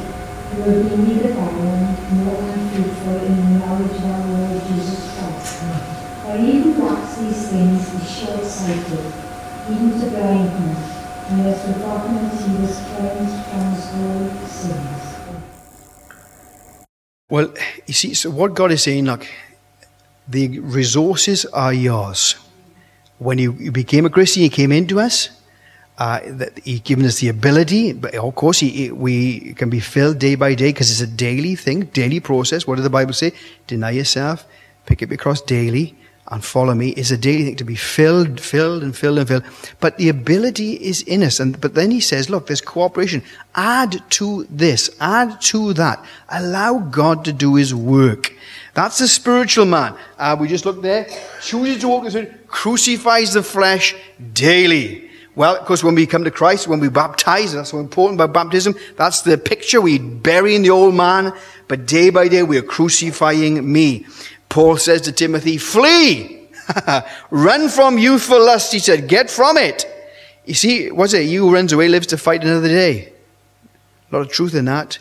[0.52, 1.82] you will be neither barren
[2.24, 5.52] nor unfruitful in knowledge of our Lord Jesus Christ.
[6.22, 9.12] For he who lacks these things is short-sighted,
[9.70, 10.82] even to blindness,
[11.28, 15.04] and has forgotten that he was cleansed from his old sins.
[17.30, 17.54] Well,
[17.86, 19.26] you see, so what God is saying, look,
[20.28, 22.36] the resources are yours.
[23.18, 25.30] When you, became a Christian, you came into us.
[25.98, 29.80] Uh, that He's given us the ability, but of course, he, he, we can be
[29.80, 32.68] filled day by day because it's a daily thing, daily process.
[32.68, 33.32] What does the Bible say?
[33.66, 34.46] Deny yourself,
[34.86, 35.96] pick up your cross daily,
[36.30, 36.90] and follow me.
[36.90, 39.44] It's a daily thing to be filled, filled, and filled and filled.
[39.80, 41.40] But the ability is in us.
[41.40, 43.22] And but then he says, look, there's cooperation.
[43.54, 46.04] Add to this, add to that.
[46.28, 48.32] Allow God to do His work.
[48.78, 49.96] That's the spiritual man.
[50.16, 51.08] Uh, we just looked there.
[51.42, 53.96] Chooses to walk the spirit, crucifies the flesh
[54.32, 55.10] daily.
[55.34, 58.32] Well, of course, when we come to Christ, when we baptize, that's so important about
[58.32, 58.76] baptism.
[58.94, 59.80] That's the picture.
[59.80, 61.32] We bury in the old man,
[61.66, 64.06] but day by day we are crucifying me.
[64.48, 66.48] Paul says to Timothy, flee!
[67.30, 69.08] Run from youthful lust, he said.
[69.08, 69.86] Get from it.
[70.46, 71.22] You see, what's it?
[71.22, 73.12] You who runs away lives to fight another day.
[74.12, 75.00] A lot of truth in that.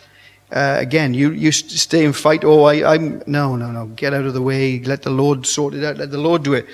[0.50, 2.42] Uh, again, you, you stay and fight.
[2.42, 3.86] Oh, I, I'm, no, no, no.
[3.86, 4.80] Get out of the way.
[4.80, 5.98] Let the Lord sort it out.
[5.98, 6.66] Let the Lord do it.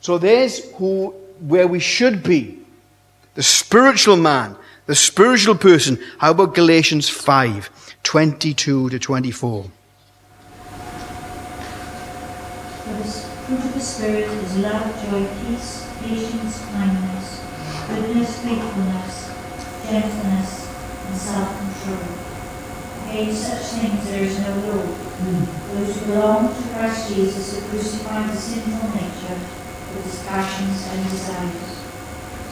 [0.00, 2.58] So there's who, where we should be
[3.34, 4.56] the spiritual man,
[4.86, 5.98] the spiritual person.
[6.18, 7.70] How about Galatians 5
[8.02, 9.62] 22 to 24?
[9.62, 9.70] The
[13.46, 17.40] fruit of the Spirit is love, joy, peace, patience, kindness,
[17.88, 19.30] goodness, faithfulness,
[19.86, 20.68] gentleness,
[21.06, 22.21] and self-control.
[23.12, 24.88] Against such things there is no law.
[24.88, 25.44] Hmm.
[25.76, 31.04] Those who belong to Christ Jesus have crucified the sinful nature with its passions and
[31.12, 31.76] desires.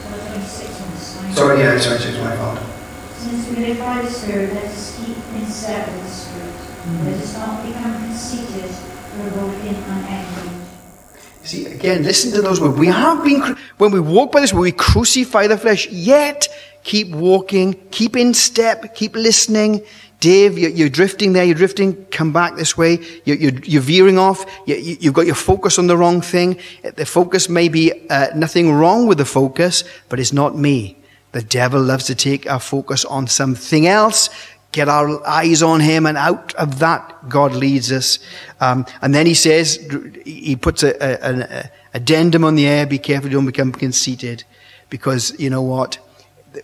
[0.05, 1.33] So 26 on the slide.
[1.33, 2.59] Sorry, yeah, sorry, it's my fault.
[3.17, 6.53] Since we live by the Spirit, let us keep in step with the Spirit.
[6.53, 7.05] Hmm.
[7.09, 8.69] Let us not become conceited,
[9.17, 10.61] provoking and angry.
[11.41, 12.77] See, again, listen to those words.
[12.77, 16.47] We have been, when we walk by this, we crucify the flesh, yet
[16.83, 19.81] keep walking, keep in step, keep listening.
[20.21, 22.99] Dave, you're, you're drifting there, you're drifting, come back this way.
[23.25, 26.59] You're, you're, you're veering off, you, you've got your focus on the wrong thing.
[26.83, 30.95] The focus may be uh, nothing wrong with the focus, but it's not me.
[31.31, 34.29] The devil loves to take our focus on something else,
[34.71, 38.19] get our eyes on him, and out of that, God leads us.
[38.59, 39.79] Um, and then he says,
[40.23, 44.43] he puts a, a, an addendum on the air be careful, don't become conceited.
[44.91, 45.97] Because you know what?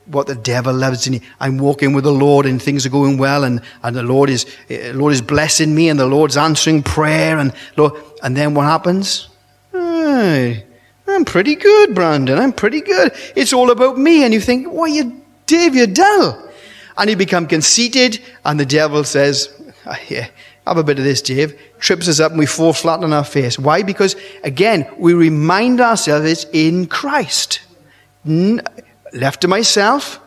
[0.06, 1.21] What the devil loves you.
[1.39, 4.45] I'm walking with the Lord and things are going well, and, and the Lord is,
[4.69, 8.65] uh, Lord is blessing me, and the Lord's answering prayer, and Lord, and then what
[8.65, 9.30] happens?
[9.71, 10.65] Hey,
[11.08, 12.38] I'm pretty good, Brandon.
[12.38, 13.13] I'm pretty good.
[13.36, 14.23] It's all about me.
[14.23, 16.43] And you think, why, you, Dave, you're dull.
[16.97, 19.50] And you become conceited, and the devil says,
[19.86, 20.28] "Ah, yeah,
[20.65, 21.58] have a bit of this, Dave.
[21.80, 23.58] Trips us up, and we fall flat on our face.
[23.60, 23.84] Why?
[23.84, 27.62] Because, again, we remind ourselves it's in Christ.
[29.18, 30.20] Left to myself,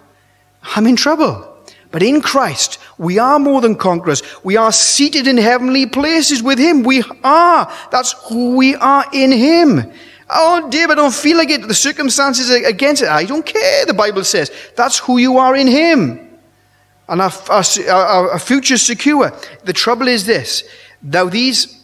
[0.63, 1.47] I'm in trouble.
[1.93, 4.23] But in Christ, we are more than conquerors.
[4.45, 6.83] We are seated in heavenly places with Him.
[6.83, 7.73] We are.
[7.91, 9.93] That's who we are in Him.
[10.29, 11.67] Oh, Dave, I don't feel like it.
[11.67, 13.09] The circumstances are against it.
[13.09, 14.51] I don't care, the Bible says.
[14.77, 16.29] That's who you are in Him.
[17.09, 19.33] And our, our, our, our future is secure.
[19.65, 20.65] The trouble is this.
[21.03, 21.83] Now, these,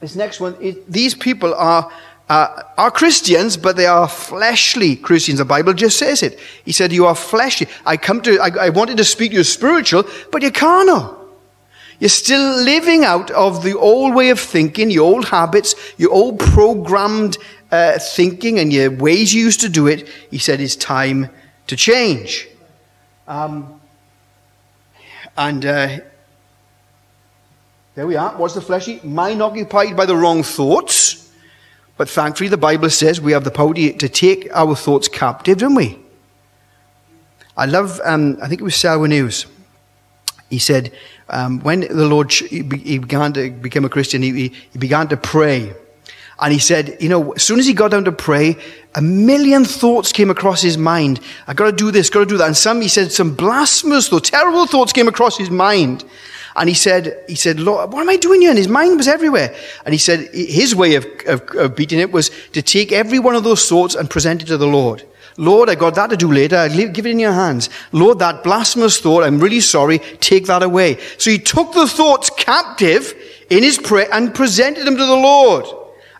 [0.00, 1.90] this next one, it, these people are,
[2.30, 5.38] uh, are Christians, but they are fleshly Christians.
[5.38, 6.38] The Bible just says it.
[6.64, 7.66] He said, You are fleshly.
[7.84, 11.18] I come to, I, I wanted to speak to you spiritual, but you're carnal.
[11.98, 16.38] You're still living out of the old way of thinking, your old habits, your old
[16.38, 17.36] programmed
[17.72, 20.08] uh, thinking, and your ways you used to do it.
[20.30, 21.30] He said, It's time
[21.66, 22.46] to change.
[23.26, 23.80] Um,
[25.36, 25.98] and uh,
[27.96, 28.36] there we are.
[28.36, 29.00] What's the fleshy?
[29.02, 31.19] Mind occupied by the wrong thoughts.
[32.00, 35.74] But thankfully, the Bible says we have the power to take our thoughts captive, don't
[35.74, 35.98] we?
[37.58, 39.44] I love, um, I think it was Selwyn Hughes.
[40.48, 40.94] He said,
[41.28, 45.18] um, when the Lord he began to become a Christian, he, he he began to
[45.18, 45.74] pray.
[46.40, 48.56] And he said, you know, as soon as he got down to pray,
[48.94, 51.20] a million thoughts came across his mind.
[51.46, 52.46] I got to do this, got to do that.
[52.46, 56.02] And some, he said, some blasphemous thoughts, terrible thoughts came across his mind.
[56.60, 58.50] And he said, he said, Lord, what am I doing here?
[58.50, 59.56] And his mind was everywhere.
[59.86, 63.34] And he said, his way of, of, of beating it was to take every one
[63.34, 65.02] of those thoughts and present it to the Lord.
[65.38, 66.56] Lord, I got that to do later.
[66.56, 67.70] I'll give it in your hands.
[67.92, 70.00] Lord, that blasphemous thought, I'm really sorry.
[70.20, 70.98] Take that away.
[71.16, 73.14] So he took the thoughts captive
[73.48, 75.64] in his prayer and presented them to the Lord.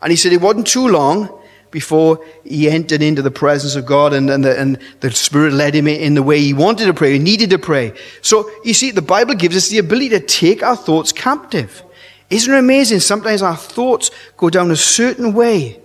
[0.00, 1.38] And he said it wasn't too long
[1.70, 5.74] before he entered into the presence of God and, and, the, and the Spirit led
[5.74, 7.92] him in the way he wanted to pray, he needed to pray.
[8.22, 11.82] So you see, the Bible gives us the ability to take our thoughts captive.
[12.28, 13.00] Isn't it amazing?
[13.00, 15.80] Sometimes our thoughts go down a certain way.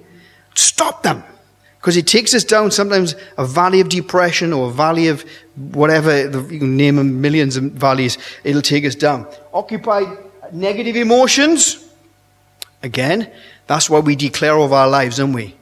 [0.56, 1.24] Stop them.
[1.80, 5.24] Because it takes us down sometimes a valley of depression or a valley of
[5.56, 9.28] whatever, you can name them millions of valleys, it'll take us down.
[9.54, 10.08] Occupied
[10.52, 11.86] negative emotions,
[12.86, 13.32] Again,
[13.65, 15.56] that's why we declare over our lives, don't we?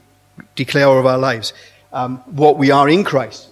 [0.56, 1.54] Declare of our lives
[1.92, 3.50] um, what we are in Christ.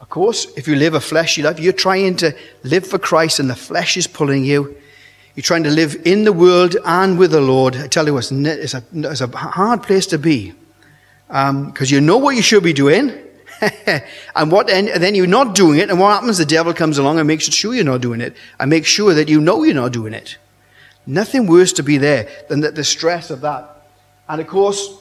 [0.00, 3.50] Of course, if you live a fleshy life, you're trying to live for Christ and
[3.50, 4.76] the flesh is pulling you.
[5.34, 7.76] You're trying to live in the world and with the Lord.
[7.76, 10.54] I tell you, it's, it's, a, it's a hard place to be
[11.26, 13.12] because you know what you should be doing.
[14.36, 16.36] and what and then you're not doing it, and what happens?
[16.36, 19.28] The devil comes along and makes sure you're not doing it, and makes sure that
[19.28, 20.36] you know you're not doing it.
[21.06, 23.71] Nothing worse to be there than that the stress of that.
[24.32, 24.96] And of course,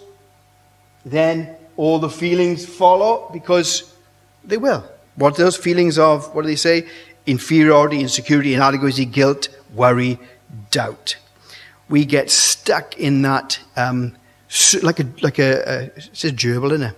[1.05, 3.95] then all the feelings follow because
[4.43, 4.83] they will.
[5.15, 6.85] What those feelings of, what do they say?
[7.25, 10.19] Inferiority, insecurity, inadequacy, guilt, worry,
[10.69, 11.15] doubt.
[11.87, 14.17] We get stuck in that, um,
[14.83, 16.95] like a, like a, a it's a gerbil, isn't it?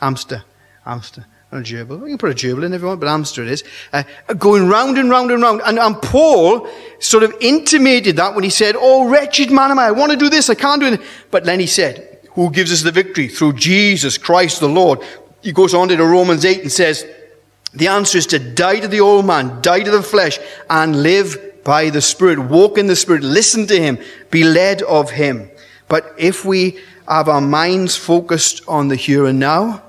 [0.00, 0.42] Hamster.
[0.84, 1.26] Hamster.
[1.52, 2.00] A gerbil.
[2.00, 3.62] You can put a gerbil in if you want, but hamster it is.
[3.92, 4.04] Uh,
[4.38, 5.60] going round and round and round.
[5.66, 6.66] And, and Paul
[6.98, 9.88] sort of intimated that when he said, Oh, wretched man am I.
[9.88, 10.48] I want to do this.
[10.48, 11.02] I can't do it.
[11.30, 13.28] But then he said, Who gives us the victory?
[13.28, 15.00] Through Jesus Christ the Lord.
[15.42, 17.04] He goes on to Romans 8 and says,
[17.74, 20.38] The answer is to die to the old man, die to the flesh,
[20.70, 22.38] and live by the Spirit.
[22.38, 23.24] Walk in the Spirit.
[23.24, 23.98] Listen to Him.
[24.30, 25.50] Be led of Him.
[25.88, 29.82] But if we have our minds focused on the here and now,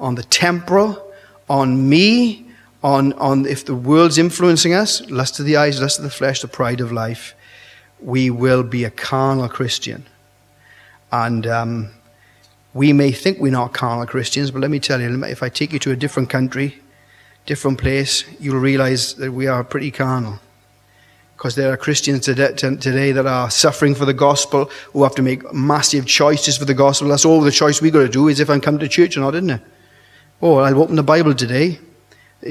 [0.00, 1.12] on the temporal,
[1.48, 2.46] on me,
[2.82, 6.40] on, on if the world's influencing us, lust of the eyes, lust of the flesh,
[6.40, 7.34] the pride of life,
[8.00, 10.06] we will be a carnal Christian.
[11.12, 11.90] And um,
[12.72, 15.72] we may think we're not carnal Christians, but let me tell you, if I take
[15.72, 16.80] you to a different country,
[17.44, 20.38] different place, you'll realize that we are pretty carnal.
[21.36, 25.52] Because there are Christians today that are suffering for the gospel, who have to make
[25.52, 27.08] massive choices for the gospel.
[27.08, 29.20] That's all the choice we've got to do is if I'm coming to church or
[29.20, 29.62] not, isn't it?
[30.42, 31.78] Oh, I'll open the Bible today.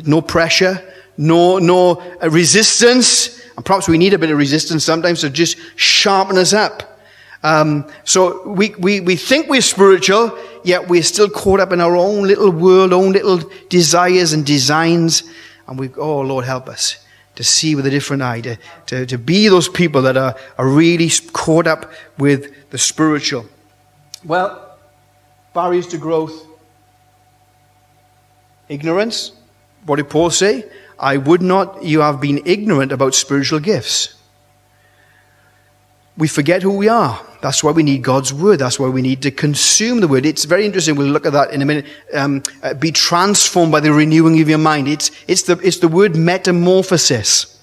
[0.06, 0.82] No pressure,
[1.18, 3.42] no, no resistance.
[3.56, 7.00] And perhaps we need a bit of resistance sometimes to just sharpen us up.
[7.42, 11.96] Um, so we, we, we think we're spiritual, yet we're still caught up in our
[11.96, 15.24] own little world, own little desires and designs.
[15.68, 17.04] And we, oh, Lord, help us
[17.36, 20.68] to see with a different eye, to, to, to be those people that are, are
[20.68, 23.46] really caught up with the spiritual.
[24.26, 24.78] Well,
[25.54, 26.46] barriers to growth.
[28.70, 29.32] Ignorance.
[29.86, 30.70] What did Paul say?
[31.00, 34.16] I would not you have been ignorant about spiritual gifts.
[36.18, 37.26] We forget who we are.
[37.42, 38.60] That's why we need God's word.
[38.60, 40.26] That's why we need to consume the word.
[40.26, 40.96] It's very interesting.
[40.98, 41.86] We'll look at that in a minute.
[42.14, 44.90] Um, uh, be transformed by the renewing of your mind.
[44.90, 47.59] It's, it's, the, it's the word metamorphosis.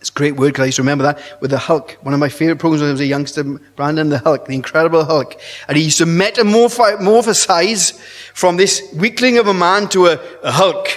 [0.00, 1.98] It's a great word because I used to remember that with the Hulk.
[2.02, 5.04] One of my favorite programs when I was a youngster, Brandon the Hulk, the Incredible
[5.04, 5.40] Hulk.
[5.66, 7.98] And he used to metamorphosize
[8.32, 10.88] from this weakling of a man to a, a Hulk.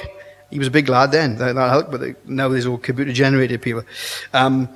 [0.52, 3.62] He was a big lad then, that, that Hulk, but now there's all computer generated
[3.62, 3.84] people.
[4.34, 4.70] Um,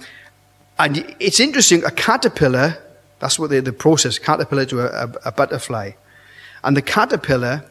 [0.79, 2.79] and it's interesting, a caterpillar
[3.19, 5.91] that's what the, the process, caterpillar to a, a, a butterfly.
[6.63, 7.63] And the caterpillar,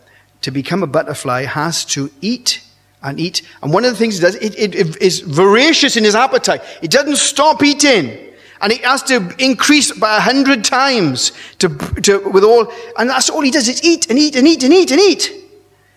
[0.43, 2.63] to become a butterfly, has to eat
[3.05, 3.43] and eat.
[3.63, 6.63] And one of the things he does, it, it, it is voracious in his appetite.
[6.83, 8.33] It doesn't stop eating.
[8.61, 11.69] And it has to increase by a hundred times to,
[12.03, 14.73] to, with all, and that's all he does is eat and eat and eat and
[14.73, 15.31] eat and eat.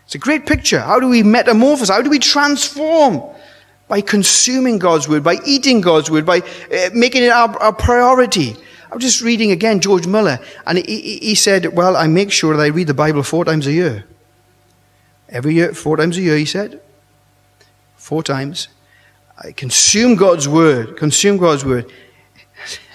[0.05, 0.79] It's a great picture.
[0.79, 1.89] How do we metamorphose?
[1.89, 3.23] How do we transform?
[3.87, 8.53] By consuming God's word, by eating God's word, by uh, making it our, our priority.
[8.91, 12.57] I was just reading again George Muller, and he, he said, Well, I make sure
[12.57, 14.03] that I read the Bible four times a year.
[15.29, 16.81] Every year, four times a year, he said.
[18.07, 18.69] Four times.
[19.37, 21.91] I consume God's word, consume God's word.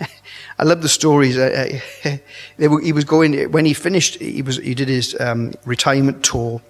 [0.58, 1.34] I love the stories.
[2.58, 4.18] he was going when he finished.
[4.18, 6.62] He was he did his um, retirement tour.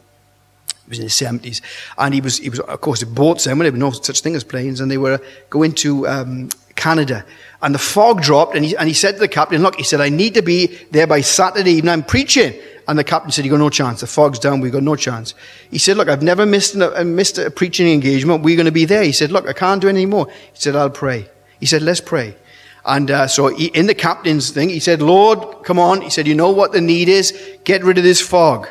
[0.66, 1.62] He was in his seventies,
[1.96, 3.60] and he was he was of course he bought them.
[3.60, 7.24] There were no such thing as planes, and they were going to um, Canada.
[7.62, 10.00] And the fog dropped, and he, and he said to the captain, Look, he said,
[10.00, 11.92] I need to be there by Saturday evening.
[11.92, 12.54] I'm preaching.
[12.88, 14.00] And the captain said, You got no chance.
[14.00, 14.60] The fog's down.
[14.60, 15.34] We've got no chance.
[15.70, 18.42] He said, Look, I've never missed, a, missed a preaching engagement.
[18.42, 19.02] We're going to be there.
[19.02, 20.28] He said, Look, I can't do any more.
[20.28, 21.28] He said, I'll pray.
[21.60, 22.36] He said, Let's pray.
[22.84, 26.00] And uh, so he, in the captain's thing, he said, Lord, come on.
[26.00, 27.38] He said, You know what the need is?
[27.64, 28.68] Get rid of this fog.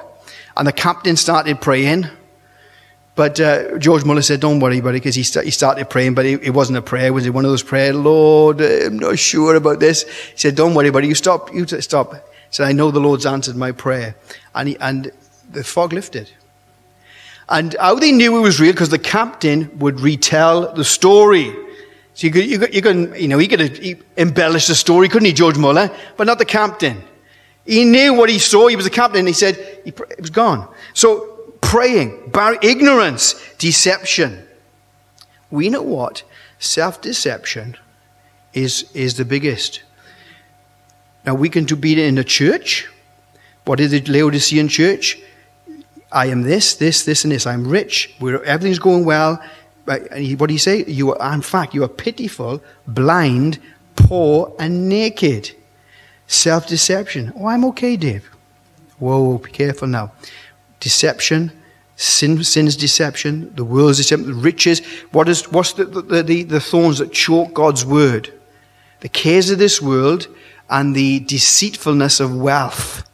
[0.57, 2.07] And the captain started praying.
[3.16, 6.16] But uh, George Muller said, Don't worry about it, because he, st- he started praying,
[6.16, 7.14] but it, it, wasn't a prayer.
[7.14, 10.03] Was it one of those prayers, Lord, I'm not sure about this?
[10.03, 11.07] He said, Don't worry about it.
[11.07, 11.53] You stop.
[11.53, 12.16] You stop.
[12.52, 14.16] Said, I know the Lord's answered my prayer.
[14.54, 15.12] And, he, and
[15.49, 16.30] the fog lifted.
[17.49, 21.54] And how they knew it was real, because the captain would retell the story.
[22.14, 25.26] So you could, you could, you could, you know, he could embellish the story, couldn't
[25.26, 25.89] he, George Muller?
[26.18, 27.04] But not the captain.
[27.66, 28.68] He knew what he saw.
[28.68, 29.26] He was the captain.
[29.26, 30.68] He said, he, it was gone.
[30.93, 34.45] So praying, bar- ignorance, deception.
[35.49, 36.24] We know what?
[36.60, 37.78] Self deception
[38.54, 39.84] is, is the biggest.
[41.26, 42.88] Now, we can do it in the church.
[43.65, 45.19] What is the Laodicean church?
[46.11, 47.45] I am this, this, this, and this.
[47.45, 48.13] I'm rich.
[48.19, 49.41] We're, everything's going well.
[50.15, 50.84] He, what do you say?
[50.86, 53.59] You are, in fact, you are pitiful, blind,
[53.95, 55.51] poor, and naked.
[56.28, 57.34] Self deception.
[57.36, 58.30] Oh, I'm okay, Dave.
[58.99, 60.11] Whoa, be careful now.
[60.80, 61.51] Deception
[62.01, 64.80] Sin, sin's deception, the world's deception, riches.
[65.11, 68.34] What is, what's the, the, the, the thorns that choke God's word?
[69.01, 70.28] The cares of this world
[70.72, 73.07] and the deceitfulness of wealth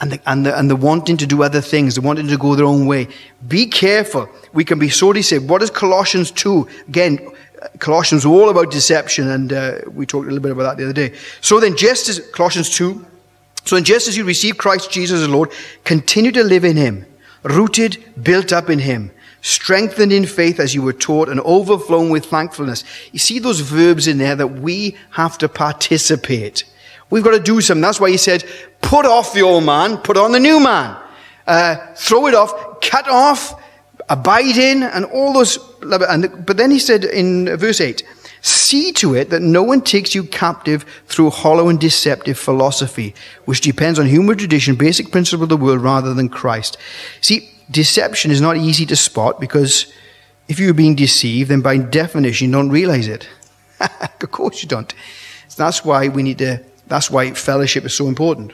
[0.00, 2.54] and the, and, the, and the wanting to do other things, the wanting to go
[2.54, 3.08] their own way.
[3.46, 4.28] Be careful.
[4.52, 5.48] We can be so deceived.
[5.48, 6.66] What is Colossians 2?
[6.88, 7.30] Again,
[7.78, 10.84] Colossians are all about deception, and uh, we talked a little bit about that the
[10.84, 11.16] other day.
[11.40, 13.04] So then, just as Colossians 2,
[13.64, 15.52] so then just as you receive Christ Jesus as Lord,
[15.84, 17.04] continue to live in him
[17.42, 19.10] rooted, built up in Him,
[19.40, 22.84] strengthened in faith as you were taught, and overflowing with thankfulness.
[23.12, 26.64] You see those verbs in there that we have to participate.
[27.10, 27.82] We've got to do something.
[27.82, 28.44] That's why He said,
[28.80, 30.96] put off the old man, put on the new man.
[31.46, 33.60] Uh, throw it off, cut off,
[34.08, 35.58] abide in, and all those.
[35.80, 38.02] But then He said in verse 8,
[38.40, 43.14] See to it that no one takes you captive through hollow and deceptive philosophy,
[43.46, 46.76] which depends on human tradition, basic principle of the world, rather than Christ.
[47.20, 49.92] See, deception is not easy to spot because
[50.48, 53.28] if you're being deceived, then by definition, you don't realize it.
[53.80, 54.94] of course you don't.
[55.48, 58.52] So that's why we need to, that's why fellowship is so important.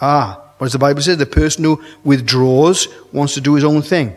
[0.00, 1.14] Ah, what does the Bible say?
[1.14, 4.14] The person who withdraws wants to do his own thing.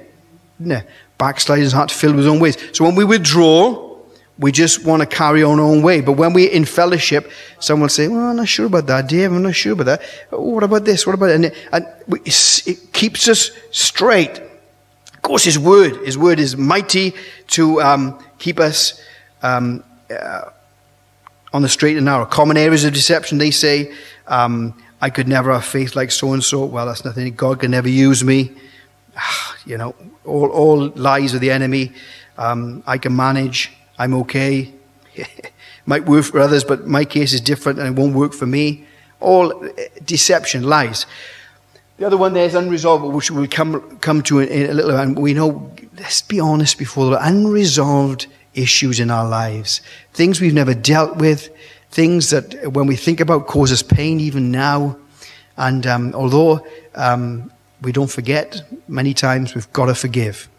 [0.59, 0.87] Isn't it?
[1.17, 2.57] Backsliders heart filled with his own ways.
[2.71, 3.89] So when we withdraw,
[4.37, 5.99] we just want to carry on our own way.
[5.99, 9.31] But when we're in fellowship, someone will say, Well, I'm not sure about that, Dave.
[9.31, 10.01] I'm not sure about that.
[10.31, 11.05] Oh, what about this?
[11.05, 11.35] What about that?
[11.35, 14.39] And, and we, it keeps us straight.
[14.39, 17.13] Of course, His Word, His Word is mighty
[17.47, 19.01] to um, keep us
[19.43, 20.51] um, uh,
[21.53, 22.25] on the straight and narrow.
[22.25, 23.93] Common areas of deception, they say,
[24.27, 26.65] um, I could never have faith like so and so.
[26.65, 27.33] Well, that's nothing.
[27.35, 28.51] God can never use me.
[29.65, 29.93] You know,
[30.25, 31.91] all, all lies of the enemy.
[32.37, 33.71] Um, I can manage.
[33.99, 34.73] I'm okay.
[35.85, 38.85] Might work for others, but my case is different and it won't work for me.
[39.19, 39.69] All uh,
[40.03, 41.05] deception, lies.
[41.97, 44.93] The other one there is unresolved, which we'll come, come to in, in a little
[44.93, 45.13] while.
[45.13, 48.25] We know, let's be honest before the unresolved
[48.61, 49.81] issues in our lives.
[50.13, 51.49] Things we've never dealt with,
[51.91, 54.97] things that when we think about cause us pain even now.
[55.57, 57.51] And um, although um,
[57.81, 60.49] we don't forget, many times we've got to forgive.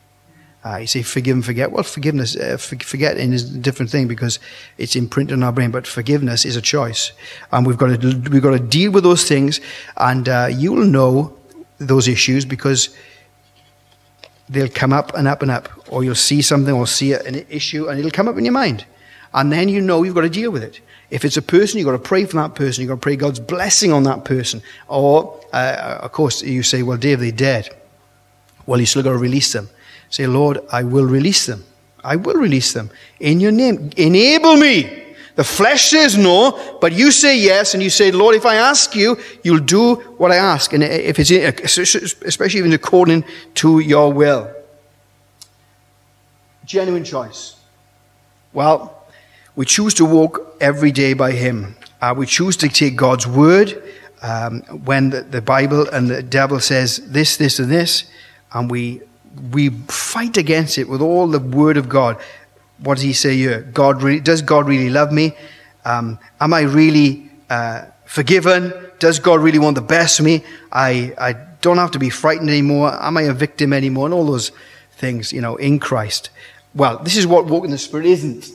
[0.63, 1.73] Uh, you say forgive and forget.
[1.73, 4.39] Well, forgiveness, uh, forgetting is a different thing because
[4.77, 5.71] it's imprinted in our brain.
[5.71, 7.13] But forgiveness is a choice,
[7.51, 9.61] and we've got to we've got to deal with those things.
[9.97, 11.35] And uh, you'll know
[11.79, 12.91] those issues because
[14.51, 17.89] they'll come up and up and up, or you'll see something or see an issue,
[17.89, 18.85] and it'll come up in your mind,
[19.33, 20.81] and then you know you've got to deal with it.
[21.11, 22.83] If it's a person, you've got to pray for that person.
[22.83, 24.63] You've got to pray God's blessing on that person.
[24.87, 27.69] Or, uh, of course, you say, well, Dave, they're dead.
[28.65, 29.69] Well, you still got to release them.
[30.09, 31.65] Say, Lord, I will release them.
[32.05, 33.91] I will release them in your name.
[33.97, 35.10] Enable me.
[35.41, 38.95] The flesh says no, but you say yes, and you say, Lord, if I ask
[38.95, 40.74] you, you'll do what I ask.
[40.74, 41.30] And if it's,
[41.80, 43.24] especially even according
[43.55, 44.55] to your will.
[46.66, 47.57] Genuine choice.
[48.53, 49.03] Well,
[49.57, 51.74] we choose to walk every day by Him.
[52.03, 53.82] Uh, we choose to take God's word
[54.20, 58.05] um, when the, the Bible and the devil says this, this, and this,
[58.53, 59.01] and we
[59.53, 62.18] we fight against it with all the word of God.
[62.83, 63.62] What does he say here?
[63.62, 65.35] God really, does God really love me?
[65.85, 68.72] Um, am I really uh, forgiven?
[68.99, 70.45] Does God really want the best for me?
[70.72, 72.93] I, I don't have to be frightened anymore.
[72.93, 74.07] Am I a victim anymore?
[74.07, 74.53] And all those
[74.93, 76.31] things, you know, in Christ.
[76.74, 78.51] Well, this is what walking the Spirit isn't.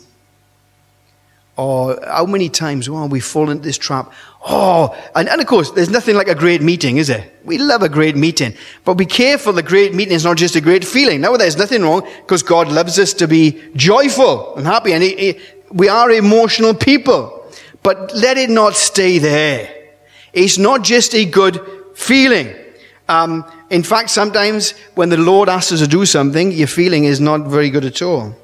[1.57, 4.11] Or how many times oh, we fall into this trap?
[4.47, 7.29] Oh, and, and of course, there's nothing like a great meeting, is there?
[7.45, 8.55] We love a great meeting.
[8.83, 11.21] But be careful, the great meeting is not just a great feeling.
[11.21, 14.91] Now, there's nothing wrong because God loves us to be joyful and happy.
[14.93, 15.39] And he, he,
[15.71, 17.49] we are emotional people.
[17.83, 19.73] But let it not stay there.
[20.33, 21.61] It's not just a good
[21.95, 22.53] feeling.
[23.07, 27.21] Um, in fact, sometimes when the Lord asks us to do something, your feeling is
[27.21, 28.35] not very good at all.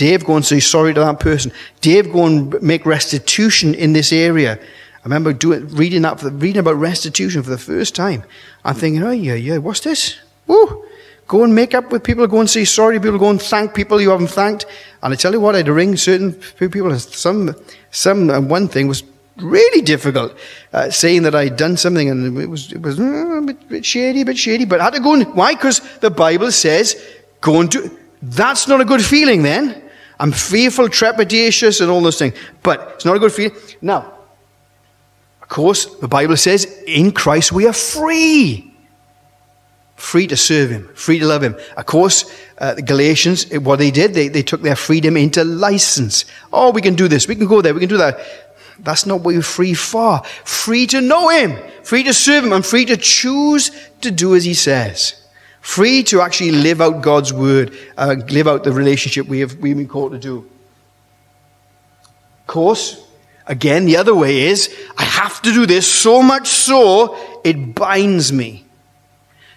[0.00, 1.52] Dave, go and say sorry to that person.
[1.82, 4.58] Dave, go and make restitution in this area.
[4.58, 8.24] I remember doing, reading that, the, reading about restitution for the first time.
[8.64, 10.18] I'm thinking, oh yeah, yeah, what's this?
[10.46, 10.86] Woo!
[11.28, 12.26] Go and make up with people.
[12.26, 13.18] Go and say sorry to people.
[13.18, 14.64] Go and thank people you haven't thanked.
[15.02, 16.98] And I tell you what, I had to ring certain people.
[16.98, 17.54] Some,
[17.90, 19.02] some uh, one thing was
[19.36, 20.34] really difficult,
[20.72, 23.84] uh, saying that I'd done something and it was, it was uh, a bit, bit
[23.84, 24.64] shady, a bit shady.
[24.64, 25.52] But I had to go and why?
[25.52, 26.96] Because the Bible says,
[27.42, 27.98] go and do.
[28.22, 29.42] That's not a good feeling.
[29.42, 29.89] Then
[30.20, 32.34] I'm fearful, trepidatious, and all those things.
[32.62, 33.56] But it's not a good feeling.
[33.80, 34.12] Now,
[35.40, 38.66] of course, the Bible says in Christ we are free.
[39.96, 41.56] Free to serve Him, free to love Him.
[41.76, 46.26] Of course, uh, the Galatians, what they did, they, they took their freedom into license.
[46.52, 48.20] Oh, we can do this, we can go there, we can do that.
[48.78, 50.22] That's not what we're free for.
[50.44, 53.70] Free to know Him, free to serve Him, and free to choose
[54.02, 55.19] to do as He says.
[55.60, 59.76] Free to actually live out God's word, uh, live out the relationship we have, we've
[59.76, 60.48] been called to do.
[62.40, 63.06] Of course,
[63.46, 68.32] again, the other way is I have to do this so much so it binds
[68.32, 68.64] me.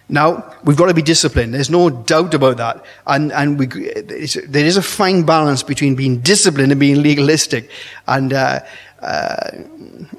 [0.10, 1.54] Now, we've got to be disciplined.
[1.54, 2.86] There's no doubt about that.
[3.08, 7.72] And, and we, there is a fine balance between being disciplined and being legalistic.
[8.08, 8.60] And, uh,
[8.99, 9.51] uh,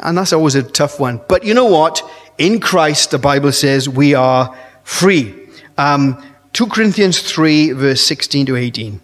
[0.01, 1.20] and that's always a tough one.
[1.28, 2.03] But you know what?
[2.39, 5.43] In Christ, the Bible says we are free.
[5.76, 6.22] Um,
[6.52, 9.00] 2 Corinthians 3, verse 16 to 18.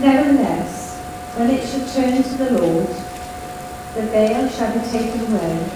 [0.00, 0.98] Nevertheless,
[1.36, 2.88] when it shall turn to the Lord,
[3.94, 5.70] the veil shall be taken away.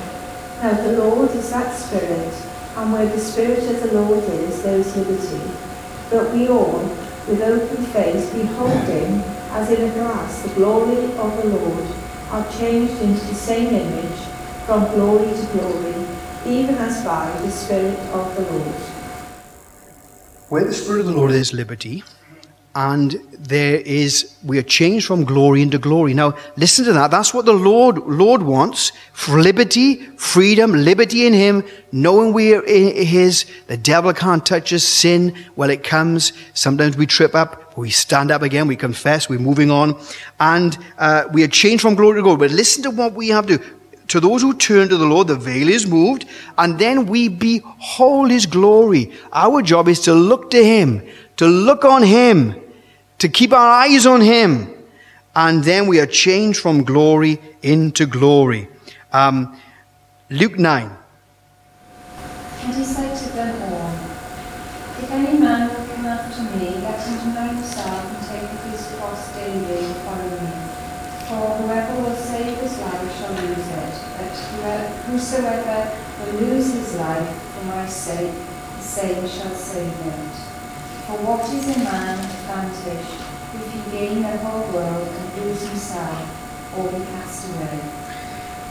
[0.61, 2.35] Now the Lord is that Spirit,
[2.77, 5.53] and where the Spirit of the Lord is, there is liberty.
[6.11, 6.81] But we all,
[7.29, 9.21] with open face, beholding,
[9.53, 11.87] as in a glass, the glory of the Lord,
[12.31, 14.19] are changed into the same image,
[14.67, 16.07] from glory to glory,
[16.45, 18.94] even as by the Spirit of the Lord.
[20.55, 22.05] Where the Spirit of the Lord is liberty,
[22.77, 26.15] and there is we are changed from glory into glory.
[26.15, 27.11] Now listen to that.
[27.11, 32.63] That's what the lord lord wants for liberty freedom liberty in him knowing we are
[32.63, 33.47] in his.
[33.67, 34.85] The devil can't touch us.
[34.85, 36.33] Sin well it comes.
[36.53, 37.77] Sometimes we trip up.
[37.77, 38.69] We stand up again.
[38.69, 39.29] We confess.
[39.29, 40.01] We're moving on.
[40.39, 42.37] And uh, we are changed from glory to glory.
[42.37, 43.61] But listen to what we have to
[44.09, 46.27] to those who turn to the Lord, the veil is moved,
[46.59, 49.13] and then we behold His glory.
[49.33, 51.03] Our job is to look to Him,
[51.37, 52.55] to look on Him,
[53.19, 54.75] to keep our eyes on Him,
[55.35, 58.69] and then we are changed from glory into glory.
[59.13, 59.57] Um,
[60.31, 60.91] Luke 9.
[62.65, 63.93] And he said to them all,
[65.03, 68.87] If any man will come after me, let him deny himself and take up his
[68.97, 70.75] cross daily and follow me.
[71.29, 75.91] For whoever will save his life shall lose it, but whoever- whosoever
[76.21, 78.33] will lose his life for my sake,
[78.79, 80.35] the same shall save it.
[81.07, 83.07] For what is a man advantage
[83.55, 87.81] if he gain the whole world and lose himself, or be cast away?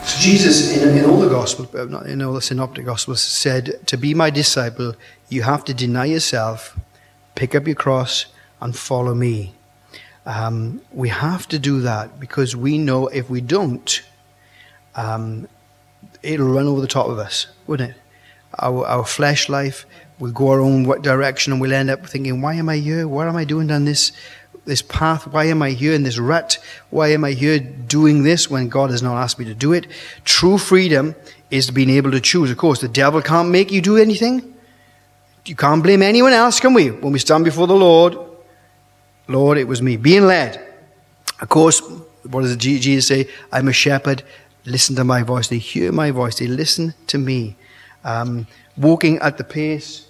[0.04, 3.80] So Jesus, in, in all the Gospels, uh, not in all the Synoptic Gospels, said,
[3.88, 4.94] To be my disciple,
[5.30, 6.78] you have to deny yourself,
[7.34, 8.28] pick up your cross,
[8.62, 9.56] and follow me.
[10.26, 14.02] Um, we have to do that because we know if we don't,
[14.96, 15.48] um,
[16.22, 17.98] it'll run over the top of us, wouldn't it?
[18.60, 19.88] Our, our flesh life
[20.20, 23.08] will go our own direction and we'll end up thinking, why am I here?
[23.08, 24.12] What am I doing down this,
[24.66, 25.28] this path?
[25.28, 26.58] Why am I here in this rut?
[26.90, 29.88] Why am I here doing this when God has not asked me to do it?
[30.24, 31.16] True freedom
[31.50, 32.52] is being able to choose.
[32.52, 34.54] Of course, the devil can't make you do anything.
[35.46, 36.92] You can't blame anyone else, can we?
[36.92, 38.18] When we stand before the Lord,
[39.28, 39.98] Lord, it was me.
[39.98, 40.66] Being led.
[41.42, 41.82] Of course,
[42.30, 43.30] what does Jesus say?
[43.52, 44.24] I'm a shepherd.
[44.66, 45.50] Listen to my voice.
[45.50, 46.40] They hear my voice.
[46.40, 47.58] They listen to me.
[48.06, 48.48] Um,
[48.78, 50.08] walking at the pace,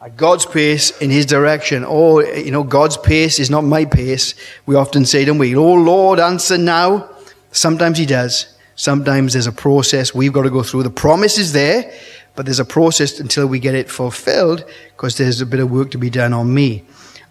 [0.00, 1.84] at God's pace in His direction.
[1.86, 4.34] Oh, you know, God's pace is not my pace.
[4.66, 5.56] We often say, don't we?
[5.56, 7.08] Oh, Lord, answer now.
[7.52, 8.54] Sometimes He does.
[8.76, 10.82] Sometimes there's a process we've got to go through.
[10.82, 11.90] The promise is there,
[12.34, 15.90] but there's a process until we get it fulfilled because there's a bit of work
[15.92, 16.84] to be done on me.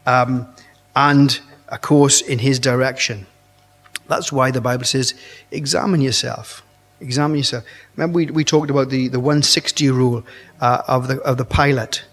[0.06, 0.47] Um,
[0.95, 3.28] and, of course, in His direction.
[4.08, 5.14] That's why the Bible says,
[5.51, 6.62] examine yourself.
[7.04, 7.66] Examine yourself.
[7.95, 10.24] Remember, we, we talked about the, the 160 rule
[10.62, 12.04] uh, of, the, of the pilot.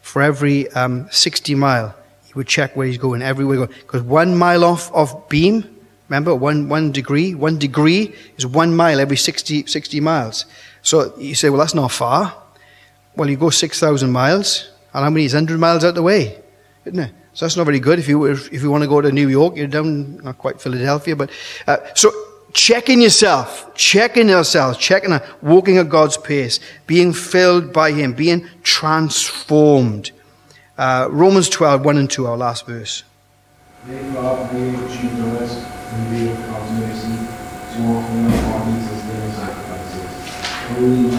[0.00, 3.68] For every um, 60 mile, he would check where he's going, everywhere going.
[3.80, 5.64] Because one mile off of beam,
[6.08, 10.46] remember, one, one degree, one degree is one mile every 60, 60 miles.
[10.80, 12.34] So you say, well, that's not far.
[13.14, 16.40] Well, you go 6,000 miles, and how many is 100 miles out the way,
[16.86, 17.12] isn't it?
[17.34, 17.98] So that's not very good.
[17.98, 21.16] If you if you want to go to New York, you're down not quite Philadelphia,
[21.16, 21.30] but
[21.66, 22.12] uh, so
[22.52, 30.10] checking yourself, checking yourself, checking, walking at God's pace, being filled by Him, being transformed.
[30.78, 33.04] Uh, Romans 12, 1 and 2, our last verse.
[33.84, 33.98] As
[39.36, 40.10] sacrifices,
[40.68, 41.10] holy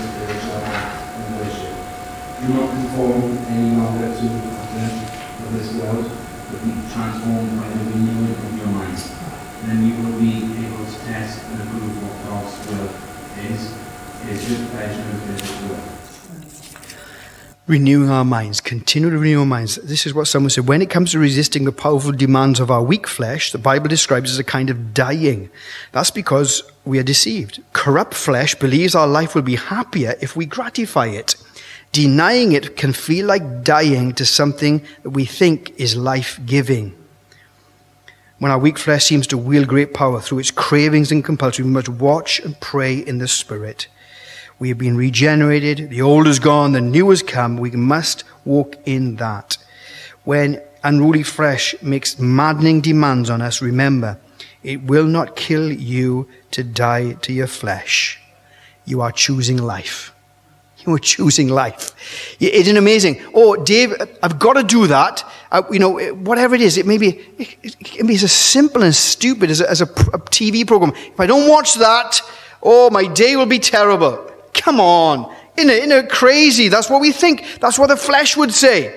[0.00, 1.80] spiritual and.
[2.40, 4.96] Do not conform any longer to the pattern
[5.44, 6.10] of this world,
[6.50, 7.49] but be transformed
[17.70, 19.76] renewing our minds, continually renewing our minds.
[19.76, 20.66] This is what someone said.
[20.66, 24.32] When it comes to resisting the powerful demands of our weak flesh, the Bible describes
[24.32, 25.48] as a kind of dying.
[25.92, 27.62] That's because we are deceived.
[27.72, 31.36] Corrupt flesh believes our life will be happier if we gratify it.
[31.92, 36.96] Denying it can feel like dying to something that we think is life giving.
[38.40, 41.72] When our weak flesh seems to wield great power through its cravings and compulsions, we
[41.72, 43.86] must watch and pray in the Spirit.
[44.60, 45.88] We have been regenerated.
[45.88, 46.72] The old is gone.
[46.72, 47.56] The new has come.
[47.56, 49.56] We must walk in that.
[50.24, 54.18] When unruly flesh makes maddening demands on us, remember,
[54.62, 58.20] it will not kill you to die to your flesh.
[58.84, 60.14] You are choosing life.
[60.86, 61.94] You are choosing life.
[62.40, 63.20] Isn't amazing?
[63.34, 65.22] Oh, Dave, I've got to do that.
[65.52, 68.82] Uh, you know, whatever it is, it may be, it, it can be as simple
[68.82, 70.94] and stupid as a, as a, a TV program.
[70.96, 72.22] If I don't watch that,
[72.62, 74.29] oh, my day will be terrible.
[74.54, 75.34] Come on.
[75.56, 76.68] Isn't it, isn't it crazy?
[76.68, 77.44] That's what we think.
[77.60, 78.96] That's what the flesh would say.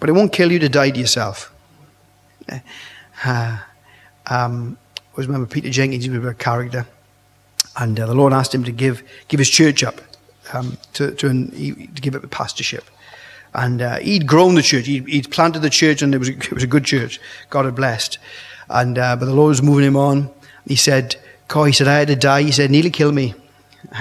[0.00, 1.52] But it won't kill you to die to yourself.
[3.24, 3.58] Uh,
[4.26, 6.86] um, I always remember Peter Jenkins, he was a character.
[7.76, 10.00] And uh, the Lord asked him to give, give his church up,
[10.52, 12.84] um, to, to, to give up the pastorship.
[13.54, 14.86] And uh, he'd grown the church.
[14.86, 17.20] He'd, he'd, planted the church, and it was, it was a good church.
[17.48, 18.18] God had blessed.
[18.68, 20.30] And, uh, but the Lord was moving him on.
[20.66, 21.16] He said,
[21.48, 22.42] God, he said, I had to die.
[22.42, 23.34] He said, nearly kill me.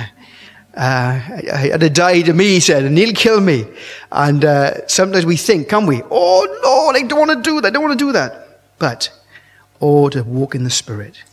[0.75, 3.65] Uh, had to die to me, he said, and he'll kill me.
[4.11, 6.01] And uh, sometimes we think, can we?
[6.11, 7.67] Oh, Lord, I don't want to do that.
[7.67, 8.59] I don't want to do that.
[8.77, 9.09] But,
[9.79, 11.23] oh, to walk in the Spirit,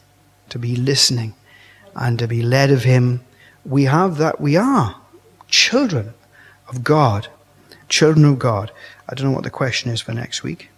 [0.50, 1.34] to be listening,
[1.96, 3.20] and to be led of Him.
[3.64, 4.40] We have that.
[4.40, 4.94] We are
[5.48, 6.14] children
[6.68, 7.26] of God.
[7.88, 8.70] Children of God.
[9.08, 10.68] I don't know what the question is for next week.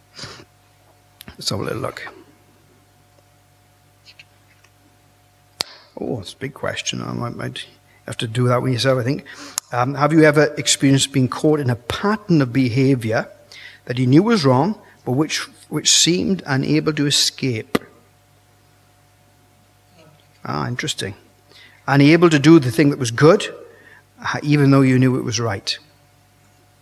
[1.28, 2.08] Let's have a little look.
[6.01, 7.03] Oh, it's a big question.
[7.03, 7.66] I might, might
[8.07, 9.24] have to do that with yourself, I think.
[9.72, 13.28] Um, have you ever experienced being caught in a pattern of behavior
[13.86, 15.38] that you knew was wrong, but which,
[15.68, 17.78] which seemed unable to escape?
[20.45, 21.14] Ah, interesting.
[21.86, 23.47] Unable to do the thing that was good,
[24.22, 25.78] uh, even though you knew it was right.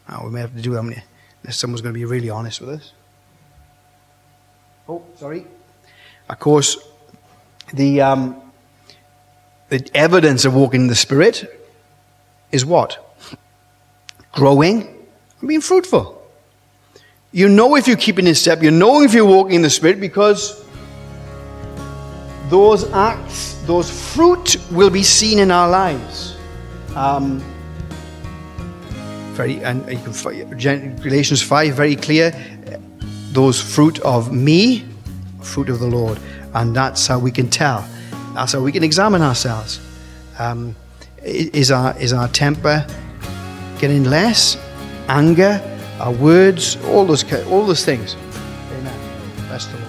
[0.09, 1.03] Oh, we may have to do that when
[1.51, 2.93] someone's going to be really honest with us.
[4.89, 5.47] Oh, sorry.
[6.29, 6.77] Of course,
[7.73, 8.42] the, um,
[9.73, 11.51] the evidence of walking in the Spirit
[12.51, 13.17] is what?
[14.33, 14.83] Growing
[15.41, 16.23] and being fruitful.
[17.31, 19.99] You know if you're keeping in step, you know if you're walking in the Spirit
[19.99, 20.63] because
[22.51, 26.37] those acts, those fruit will be seen in our lives.
[26.95, 27.39] Um,
[29.33, 32.31] very, and you can, Galatians 5, very clear.
[33.31, 34.85] Those fruit of me,
[35.41, 36.21] fruit of the Lord.
[36.53, 37.89] And that's how we can tell.
[38.35, 39.81] That's how we can examine ourselves.
[40.39, 40.75] Um,
[41.23, 42.87] is, our, is our temper
[43.79, 44.57] getting less?
[45.09, 45.61] Anger?
[46.01, 46.77] Our words?
[46.87, 48.17] All those, all those things.
[48.73, 48.99] Amen.
[49.49, 49.89] Best of all.